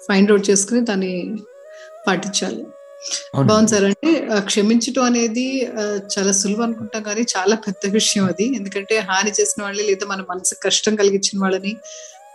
ఫైండ్ 0.06 0.30
అవుట్ 0.32 0.46
చేసుకుని 0.50 0.80
దాన్ని 0.88 1.12
పాటించాలి 2.06 2.64
బాగుంది 3.48 3.70
సార్. 3.70 3.84
అంటే 3.84 4.10
క్షమించటం 4.46 5.02
అనేది 5.02 5.46
చాలా 6.14 6.32
సులువు 6.32 6.62
అనుకుంటాం 6.62 7.02
కానీ 7.02 7.22
చాలా 7.36 7.56
పెద్ద 7.66 7.92
విషయం 7.92 8.24
అది. 8.24 8.46
ఎందుకంటే 8.58 8.98
హాని 9.08 9.32
చేసిన 9.40 9.62
వాళ్ళని 9.62 9.88
లేదా 9.90 10.06
మన 10.06 10.24
మనసు 10.30 10.54
కష్టం 10.66 10.94
కలిగించిన 10.96 11.40
వాళ్ళని 11.42 11.72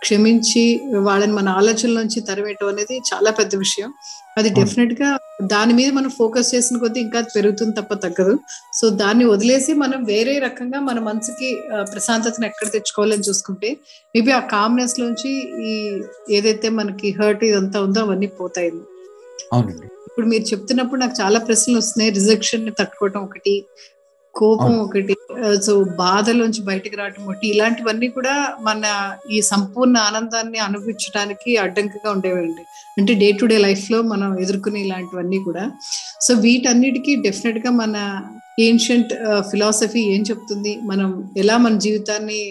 క్షమించి 0.02 0.62
వాళ్ళని 1.06 1.32
మన 1.32 1.48
ఆలోచనల 1.48 1.96
నుంచి 2.02 2.20
తరివేయటం 2.20 2.68
అనేది 2.68 3.00
చాలా 3.10 3.30
పెద్ద 3.30 3.56
విషయం. 3.56 3.90
అది 4.38 4.48
డెఫినెట్గా 4.48 5.08
దాని 5.42 5.72
మీద 5.74 5.92
మనం 5.92 6.10
ఫోకస్ 6.10 6.54
చేసిన 6.54 6.78
కొద్దీ 6.78 7.00
ఇంకా 7.00 7.20
పెరుగుతుంది 7.36 7.74
తప్ప 7.80 7.94
తగ్గదు. 7.94 8.34
సో 8.74 8.88
దాన్ని 9.02 9.24
వదిలేసి 9.24 9.72
మనం 9.74 10.04
వేరే 10.04 10.38
రకంగా 10.38 10.80
మన 10.80 10.98
మనసుకి 11.00 11.48
ప్రశాంతతను 11.92 12.46
ఎక్కడ 12.46 12.68
తెచ్చుకోవాలని 12.68 13.22
చూసుకుంటే 13.22 13.70
మేబీ 14.14 14.30
ఆ 14.30 14.40
కామ్నెస్ 14.54 15.00
లోంచి 15.00 15.32
ఈ 15.68 15.74
ఏదైతే 16.30 16.68
మనకి 16.80 17.10
హర్ట్ 17.20 17.44
ఇదంతా 17.44 17.80
ఉందో 17.80 18.00
అవన్నీ 18.00 18.26
పోతాయి 18.40 18.72
అవునండి. 19.52 19.86
ఇప్పుడు 20.20 20.32
మీరు 20.32 20.46
చెప్తున్నప్పుడు 20.48 21.00
నాకు 21.00 21.14
చాలా 21.20 21.38
ప్రశ్నలు 21.44 21.78
వస్తున్నాయి. 21.78 22.10
రిజెక్షన్ని 22.16 22.72
తట్టుకోవటం 22.78 23.20
ఒకటి 23.26 23.52
కోపం 24.34 24.72
ఒకటి 24.82 25.14
సో 25.66 25.72
బాధలోంచి 26.00 26.62
బయటకు 26.68 26.96
రావటం 26.96 27.22
ఒకటి. 27.26 27.46
ఇలాంటివన్నీ 27.48 28.08
కూడా 28.08 28.34
మన 28.60 28.82
ఈ 29.32 29.38
సంపూర్ణ 29.50 29.96
ఆనందాన్ని 30.08 30.58
అనుభవించడానికి 30.58 31.50
అడ్డంకిగా 31.56 32.10
ఉండేవండి. 32.16 32.64
అంటే 32.98 33.14
డే 33.22 33.30
టు 33.40 33.48
డే 33.52 33.58
లైఫ్లో 33.58 34.00
మనం 34.02 34.28
ఎదుర్కొనే 34.44 34.82
ఇలాంటివన్నీ 34.86 35.38
కూడా. 35.48 35.64
సో 36.26 36.34
వీటన్నిటికీ 36.46 37.14
డెఫినెట్గా 37.28 37.72
మన 37.82 37.96
ఏన్షియంట్ 38.60 39.14
ఫిలాసఫీ 39.50 40.04
ఏం 40.14 40.22
చెప్తుంది? 40.30 40.74
మనం 40.92 41.10
ఎలా 41.36 41.56
మన 41.56 41.74
జీవితాన్ని 41.86 42.42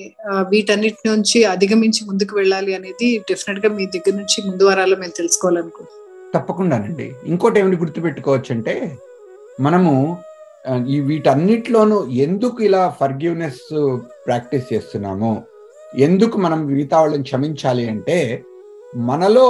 వీటన్నిటి 0.54 1.10
నుంచి 1.12 1.40
అధిగమించి 1.54 2.04
ముందుకు 2.10 2.36
వెళ్ళాలి 2.42 2.74
అనేది 2.80 3.10
డెఫినెట్గా 3.32 3.72
మీ 3.78 3.86
దగ్గర 3.98 4.16
నుంచి 4.16 4.48
ముందు 4.50 4.64
వారాల్లో 4.64 5.00
మేము 5.04 5.18
తెలుసుకోవాలనుకుంటున్నాం. 5.18 5.99
తప్పకుండానండి. 6.34 7.08
ఇంకోటి 7.26 7.60
ఏమిటి 7.60 7.78
గుర్తుపెట్టుకోవచ్చు 7.78 8.52
అంటే 8.56 8.74
మనము 9.60 9.94
ఈ 10.88 11.00
వీటన్నిటిలోనూ 11.00 11.98
ఎందుకు 12.26 12.60
ఇలా 12.64 12.82
ఫర్గివ్నెస్ 13.00 13.64
ప్రాక్టీస్ 14.26 14.68
చేస్తున్నాము? 14.74 15.32
ఎందుకు 15.98 16.38
మనం 16.38 16.60
మిగతా 16.66 16.98
వాళ్ళని 17.00 17.24
క్షమించాలి 17.24 17.86
అంటే 17.90 18.18
మనలో 19.10 19.48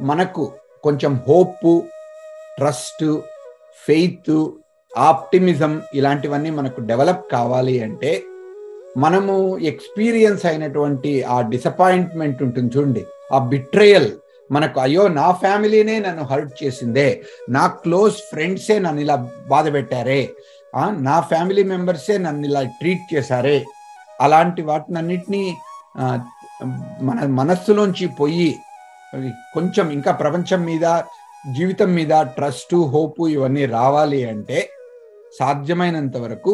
మనకు 0.00 0.52
కొంచెం 0.82 1.12
హోప్ 1.28 1.66
ట్రస్ట్ 2.58 3.04
ఫెయిత్ 3.86 4.34
ఆప్టిమిజం 4.92 5.72
ఇలాంటివన్నీ 5.94 6.50
మనకు 6.50 6.80
డెవలప్ 6.80 7.24
కావాలి 7.32 7.76
అంటే 7.86 8.12
మనము 8.96 9.34
ఎక్స్పీరియన్స్ 9.70 10.46
అయినటువంటి 10.46 11.12
ఆ 11.34 11.40
డిసప్పాయింట్మెంట్ 11.52 12.42
ఉంటుంది 12.42 12.70
చూడండి. 12.76 13.02
ఆ 13.32 13.38
బిట్రేయల్ 13.52 14.10
మనకు 14.50 14.78
అయ్యో 14.80 15.04
నా 15.08 15.28
ఫ్యామిలీనే 15.42 15.96
నన్ను 16.06 16.24
హర్ట్ 16.24 16.52
చేసిందే. 16.62 17.08
నా 17.48 17.66
క్లోజ్ 17.66 18.16
ఫ్రెండ్సే 18.30 18.76
నన్ను 18.78 19.00
ఇలా 19.00 19.16
బాధ 19.52 19.66
పెట్టారే. 19.74 20.22
నా 21.08 21.16
ఫ్యామిలీ 21.30 21.62
మెంబర్సే 21.64 22.18
నన్ను 22.18 22.46
ఇలా 22.46 22.62
ట్రీట్ 22.80 23.04
చేశారే. 23.14 23.58
అలాంటి 24.20 24.62
వాటినన్నిటినీ 24.62 25.44
మన 27.02 27.18
మనస్సులోంచి 27.40 28.06
పోయి 28.20 28.50
కొంచెం 29.54 29.86
ఇంకా 29.96 30.12
ప్రపంచం 30.12 30.60
మీద 30.70 30.86
జీవితం 31.56 31.90
మీద 31.94 32.14
ట్రస్ట్ 32.36 32.74
హోప్ 32.92 33.20
ఇవన్నీ 33.28 33.64
రావాలి 33.78 34.20
అంటే 34.24 34.58
సాధ్యమైనంత 35.38 36.16
వరకు 36.16 36.52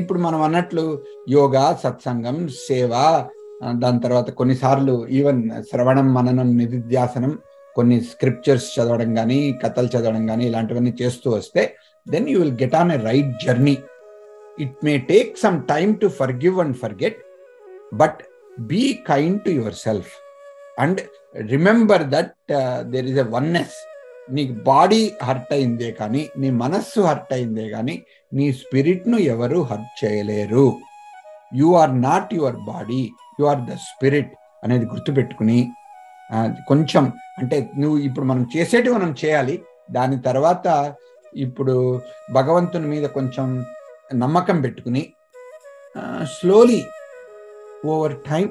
ఇప్పుడు 0.00 0.18
మనం 0.18 0.40
అన్నట్లు 0.42 0.84
యోగా 1.28 1.64
సత్సంగం 1.82 2.38
సేవ 2.66 2.92
దాని 3.62 4.00
తర్వాత 4.00 4.30
కొన్నిసార్లు 4.30 5.06
ఈవెన్ 5.08 5.50
శ్రవణం 5.60 6.12
మననం 6.12 6.56
నిధిధ్యాసనం 6.56 7.38
కొన్ని 7.76 8.00
స్క్రిప్చర్స్ 8.00 8.80
చదవడం 8.80 9.14
కానీ 9.14 9.52
కథలు 9.52 9.86
చదవడం 9.86 10.26
కానీ 10.26 10.46
ఇలాంటివన్నీ 10.46 10.94
చేస్తూ 11.02 11.30
వస్తే 11.30 11.76
then 12.08 12.28
you 12.28 12.38
will 12.38 12.56
get 12.62 12.74
on 12.74 12.92
a 12.92 12.96
right 12.96 13.44
journey 13.46 13.78
it 14.58 14.84
may 14.84 14.98
take 14.98 15.38
some 15.38 15.62
time 15.62 15.96
to 15.96 16.08
forgive 16.32 16.60
and 16.60 16.76
forget 16.94 17.16
but 17.94 18.20
be 18.60 18.92
kind 19.06 19.42
to 19.44 19.50
yourself 19.74 20.12
and 20.78 21.00
remember 21.34 22.02
that 22.02 22.52
there 22.90 23.06
is 23.06 23.18
a 23.18 23.28
oneness 23.30 23.76
నీ 24.30 24.50
బాడీ 24.50 25.12
హర్ట్ 25.22 25.52
అయిందే 25.52 25.92
కానీ 25.92 26.30
నీ 26.36 26.50
మనస్సు 26.50 27.00
hurt 27.00 27.32
అయిందే 27.32 27.68
కానీ 27.68 28.02
నీ 28.32 28.52
స్పిరిట్ను 28.52 29.18
ఎవరు 29.18 29.60
hurt 29.60 30.04
చేయలేరు. 30.04 30.78
You 31.54 31.74
are 31.74 32.02
not 32.02 32.34
your 32.34 32.56
body 32.56 33.10
you 33.40 33.46
are 33.46 33.58
the 33.58 33.74
spirit 33.74 34.32
అనేది 34.64 34.86
గుర్తుపెట్టుకుని 34.86 35.72
కొంచెం 36.68 37.12
అంటే 37.38 37.70
నువ్వు 37.78 37.98
ఇప్పుడు 37.98 38.24
మనం 38.24 38.46
చేసేటివి 38.56 38.94
మనం 38.94 39.14
చేయాలి. 39.24 39.62
దాని 39.90 40.22
తర్వాత 40.22 40.94
ఇప్పుడు 41.36 42.00
భగవంతుని 42.32 42.86
మీద 42.86 43.08
కొంచెం 43.08 43.64
నమ్మకం 44.14 44.60
పెట్టుకుని 44.60 45.12
slowly 46.22 46.84
over 47.86 48.16
time 48.16 48.48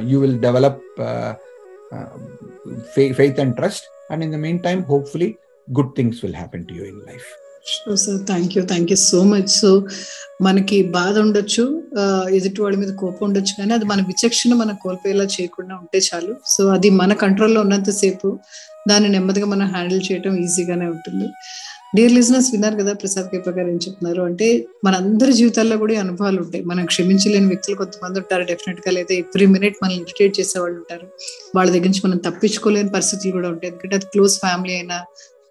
you 0.00 0.20
will 0.20 0.40
develop 0.40 0.82
faith 3.12 3.40
and 3.40 3.56
trust 3.56 3.84
and 4.12 4.24
in 4.24 4.32
the 4.32 4.36
meantime 4.58 4.84
hopefully 4.84 5.34
good 5.72 5.96
things 5.96 6.18
will 6.22 6.36
happen 6.36 6.66
to 6.66 6.74
you 6.74 6.84
in 6.84 7.00
life 7.06 7.43
sir 8.02 8.20
thank 8.30 8.52
you 8.56 8.62
thank 8.70 8.90
you 8.92 8.96
so 9.10 9.18
much 9.32 9.50
so 9.60 9.70
మనకి 10.46 10.76
బాధ 10.96 11.14
ఉండొచ్చు. 11.18 11.64
ఎదుటి 12.38 12.60
వాడి 12.62 12.76
మీద 12.76 12.92
కోపం 13.02 13.22
ఉండొచ్చు 13.26 13.52
కానీ 13.58 13.72
అది 13.74 13.86
మన 13.92 14.00
విచక్షణ 14.10 14.54
మనం 14.62 14.74
కోల్పోయేలా 14.82 15.26
చేయకుండా 15.36 15.74
ఉంటే 15.74 15.98
చాలు. 16.08 16.32
సో 16.54 16.62
అది 16.76 16.88
మన 17.00 17.12
కంట్రోల్లో 17.24 17.60
ఉన్నంతసేపు 17.60 18.28
దాన్ని 18.90 19.08
నెమ్మదిగా 19.08 19.46
మనం 19.46 19.66
హ్యాండిల్ 19.74 20.02
చేయడం 20.08 20.32
ఈజీగానే 20.44 20.86
ఉంటుంది. 20.86 21.28
డియర్ 21.96 22.12
లిజినెస్ 22.12 22.48
విన్నారు 22.52 22.76
కదా 22.76 22.92
ప్రసాద్ 22.92 23.26
కేప 23.32 23.50
గారు 23.56 23.68
ఏం 23.74 23.76
చెప్తున్నారు? 23.76 24.22
అంటే 24.22 24.46
మనందరి 24.86 25.32
జీవితాల్లో 25.32 25.76
కూడా 25.82 26.00
అనుభవాలు 26.04 26.38
ఉంటాయి. 26.44 26.64
మనం 26.70 26.84
క్షమించలేని 26.92 27.48
వ్యక్తులు 27.52 27.76
కొంతమంది 27.82 28.18
ఉంటారు. 28.22 28.44
డెఫినెట్గా 28.50 28.92
లేదా 28.96 29.14
ఎవ్రీ 29.22 29.46
మినిట్ 29.56 29.76
మనల్ని 29.82 30.02
ఇరిటేట్ 30.06 30.34
చేసే 30.40 30.58
వాళ్ళు 30.62 30.76
ఉంటారు. 30.82 31.06
వాళ్ళ 31.56 31.68
దగ్గర 31.74 31.88
నుంచి 31.90 32.02
మనం 32.06 32.18
తప్పించుకోలేని 32.26 32.90
పరిస్థితులు 32.96 33.32
కూడా 33.38 33.48
ఉంటాయి. 33.54 33.70
ఎందుకంటే 33.72 33.96
అది 34.00 34.08
క్లోజ్ 34.14 34.36
ఫ్యామిలీ 34.44 34.74
అయినా 34.80 34.98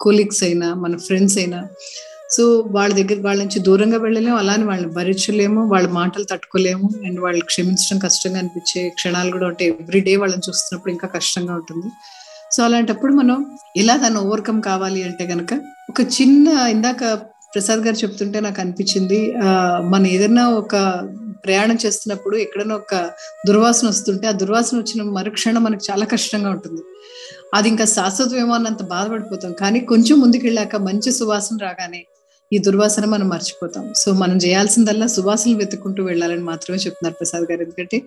కొలీగ్స్ 0.06 0.42
అయినా 0.48 0.70
మన 0.84 0.96
ఫ్రెండ్స్ 1.08 1.38
అయినా. 1.42 1.60
సో 2.36 2.44
వాళ్ళ 2.76 2.92
దగ్గర 3.00 3.18
వాళ్ళ 3.28 3.40
నుంచి 3.44 3.60
దూరంగా 3.68 3.98
వెళ్ళలేము 4.06 4.38
అలానే 4.42 4.66
వాళ్ళని 4.70 4.92
భరించలేము 4.98 5.62
వాళ్ళ 5.74 5.88
మాటలు 6.00 6.26
తట్టుకోలేము 6.32 6.88
అండ్ 7.08 7.20
వాళ్ళు 7.26 7.44
క్షమించడం 7.52 7.98
కష్టంగా 8.06 8.40
అనిపించే 8.42 8.82
క్షణాలు 9.00 9.32
కూడా 9.36 9.48
ఉంటాయి. 9.52 9.70
ఎవ్రీ 9.74 10.02
డే 10.08 10.14
వాళ్ళని 10.22 10.46
చూస్తున్నప్పుడు 10.48 10.92
ఇంకా 10.96 11.08
కష్టంగా 11.18 11.54
ఉంటుంది. 11.62 11.90
సో 12.56 12.60
అలాంటప్పుడు 12.68 13.14
మనం 13.20 13.38
ఎలా 13.82 13.94
దాన్ని 14.02 14.20
ఓవర్కమ్ 14.26 14.62
కావాలి 14.70 15.00
అంటే 15.10 15.24
కనుక 15.34 15.54
ఒక 15.92 16.02
చిన్న 16.18 16.48
ఇందాక 16.76 17.04
ప్రసాద్ 17.54 17.82
గారు 17.86 17.98
చెప్తుంటే 18.04 18.38
నాకు 18.46 18.60
అనిపించింది 18.64 19.20
మనం 19.94 20.08
ఏదైనా 20.16 20.44
ఒక 20.62 20.76
ప్రయాణం 21.46 21.78
చేస్తున్నప్పుడు 21.84 22.36
ఎక్కడైనా 22.44 22.76
ఒక 22.82 22.96
దుర్వాసన 23.48 23.86
వస్తుంటే 23.88 24.26
ఆ 24.32 24.34
దుర్వాసన 24.42 24.76
వచ్చిన 24.82 25.04
మరుక్షణం 25.18 25.64
మనకు 25.68 25.84
చాలా 25.90 26.06
కష్టంగా 26.14 26.50
ఉంటుంది. 26.56 26.82
అది 27.54 27.70
ఇంకా 27.70 27.86
శాశ్వతమేమో 27.86 28.54
అన్నంత 28.54 28.84
బాధపడిపోతాం. 28.84 29.52
కానీ 29.54 29.80
కొంచెం 29.80 30.20
ముందుకెళ్ళాక 30.20 30.76
మంచి 30.76 31.12
సువాసన 31.12 31.58
రాగానే 31.62 32.06
ఈ 32.54 32.58
దుర్వాసన 32.58 33.06
మనం 33.06 33.30
మర్చిపోతాం. 33.30 33.94
సో 33.94 34.14
మనం 34.14 34.38
చేయాల్సిందల్లా 34.38 35.08
సువాసనలు 35.08 35.58
వెతుక్కుంటూ 35.58 36.04
వెళ్ళాలని 36.04 36.44
మాత్రమే 36.44 36.78
చెప్తున్నారు 36.78 37.16
ప్రసాద్ 37.20 37.52
గారు. 37.52 37.62
ఎందుకంటే 37.62 38.02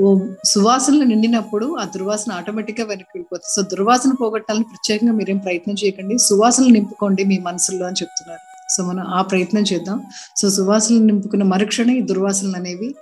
ఓ 0.00 0.20
సువాసనలు 0.44 1.04
నిండినప్పుడు 1.04 1.76
ఆ 1.76 1.84
దుర్వాసన 1.84 2.32
ఆటోమేటిక్గా 2.32 2.86
వెనక్కి 2.86 3.18
వెళ్ళిపోతుంది 3.18 3.54
సో 3.54 3.62
దుర్వాసన 3.62 4.12
పోగొట్టాలని 4.20 4.64
ప్రత్యేకంగా 4.64 5.12
మీరేం 5.12 5.38
ప్రయత్నం 5.38 5.74
చేయకండి. 5.84 6.18
సువాసనలు 6.18 6.68
నింపుకోండి 6.68 7.24
మీ 7.24 7.38
మనసులో 7.38 7.86
అని 7.86 7.96
చెప్తున్నారు. 8.02 8.44
సో 8.72 8.84
మనం 8.84 9.04
ఆ 9.06 9.22
ప్రయత్నం 9.22 9.62
చేద్దాం. 9.62 10.02
సో 10.36 10.50
సువాసనలు 10.50 10.98
నింపుకున్న 10.98 11.44
మరుక్షణం 11.44 11.90
ఈ 11.90 12.00
దుర్వాసనలు 12.00 12.56
అనేవి 12.56 12.94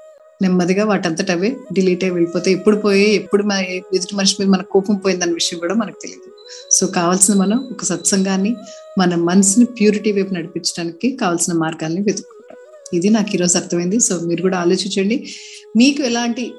నెమ్మదిగా 0.43 0.85
వాటంతట 0.85 1.31
అవే 1.31 1.57
డిలీట్ 1.73 2.05
అయి 2.05 2.13
వెళ్ళిపోతాయి. 2.13 2.57
ఎప్పుడు 2.57 2.77
పోయి 2.77 3.09
ఎప్పుడు 3.15 3.43
ఎదుటి 3.95 4.17
మనిషి 4.17 4.37
మీద 4.41 4.49
మన 4.49 4.63
కోపం 4.71 4.97
పోయిందన్న 4.97 5.33
విషయం 5.33 5.59
కూడా 5.59 5.75
మనకు 5.75 5.97
తెలియదు 6.03 6.31
సో 6.71 6.87
కావాల్సిన 6.87 7.35
మనం 7.35 7.69
ఒక 7.71 7.85
సత్సంగాన్ని 7.85 8.57
మన 8.99 9.15
మనసుని 9.15 9.65
ప్యూరిటీ 9.65 10.13
వైపు 10.13 10.35
నడిపించడానికి 10.35 11.17
కావాల్సిన 11.17 11.55
మార్గాల్ని 11.55 12.01
వెతుక్కుంటాం. 12.01 12.59
ఇది 12.95 13.09
నాకు 13.11 13.31
ఈరోజు 13.35 13.59
అర్థమైంది. 13.59 14.01
సో 14.01 14.19
మీరు 14.19 14.43
కూడా 14.43 14.59
ఆలోచించండి. 14.59 15.17
మీకు 15.77 16.03
ఎలాంటి 16.03 16.53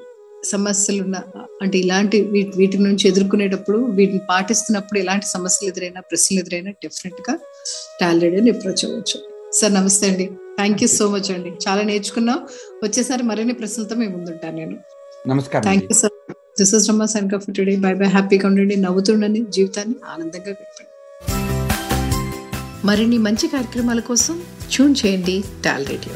సమస్యలు 0.44 1.02
ఉన్న 1.02 1.16
అంటే 1.62 1.78
ఇలాంటి 1.78 2.20
వీటి 2.56 2.78
నుంచి 2.78 3.08
ఎదుర్కొనేటప్పుడు 3.08 3.78
వీటిని 3.78 4.20
పాటిస్తున్నప్పుడు 4.30 4.98
ఎలాంటి 4.98 5.26
సమస్యలు 5.26 5.70
ఎదురైనా 5.70 6.00
ప్రశ్నలు 6.00 6.40
ఎదురైనా 6.40 6.70
డెఫినెట్గా 6.70 7.38
టాలెడ్ 8.00 8.34
అని 8.34 8.50
అప్రోచ్ 8.50 8.84
అవ్వచ్చు. 8.84 9.18
సార్ 9.52 9.74
నమస్తే 9.74 10.06
అండి. 10.06 10.26
థ్యాంక్ 10.26 10.82
యూ 10.82 10.88
సో 10.88 11.10
మచ్ 11.10 11.30
అండి. 11.30 11.52
చాలా 11.68 11.82
నేర్చుకున్నాం. 11.82 12.40
వచ్చేసారి 12.84 13.22
మరిన్ని 13.22 13.52
ప్రశ్నలతో 13.52 13.94
మేము 13.94 14.12
ముందుంటాను 14.16 14.56
నేను. 14.56 14.76
నమస్కారం 15.26 15.64
thank 15.64 15.84
you 15.84 15.96
sir 16.00 16.14
this 16.58 16.74
is 16.74 16.90
Ramma 16.90 17.06
sign 17.06 17.28
for 17.30 17.54
today 17.58 17.76
bye 17.76 17.92
bye 17.94 18.08
హ్యాపీగా 18.08 18.46
ఉండండి 18.48 18.76
నవ్వుతుండండి 18.76 19.40
జీవితాన్ని 19.56 19.96
ఆనందంగా 20.12 20.50
గడపండి. 20.50 20.86
మరిన్ని 22.84 23.18
మంచి 23.18 23.46
కార్యక్రమాల 23.48 24.00
కోసం 24.10 24.36
ట్యూన్ 24.72 24.94
చేయండి 25.00 25.36
టాల్ 25.64 25.86
రేడియో 25.86 26.14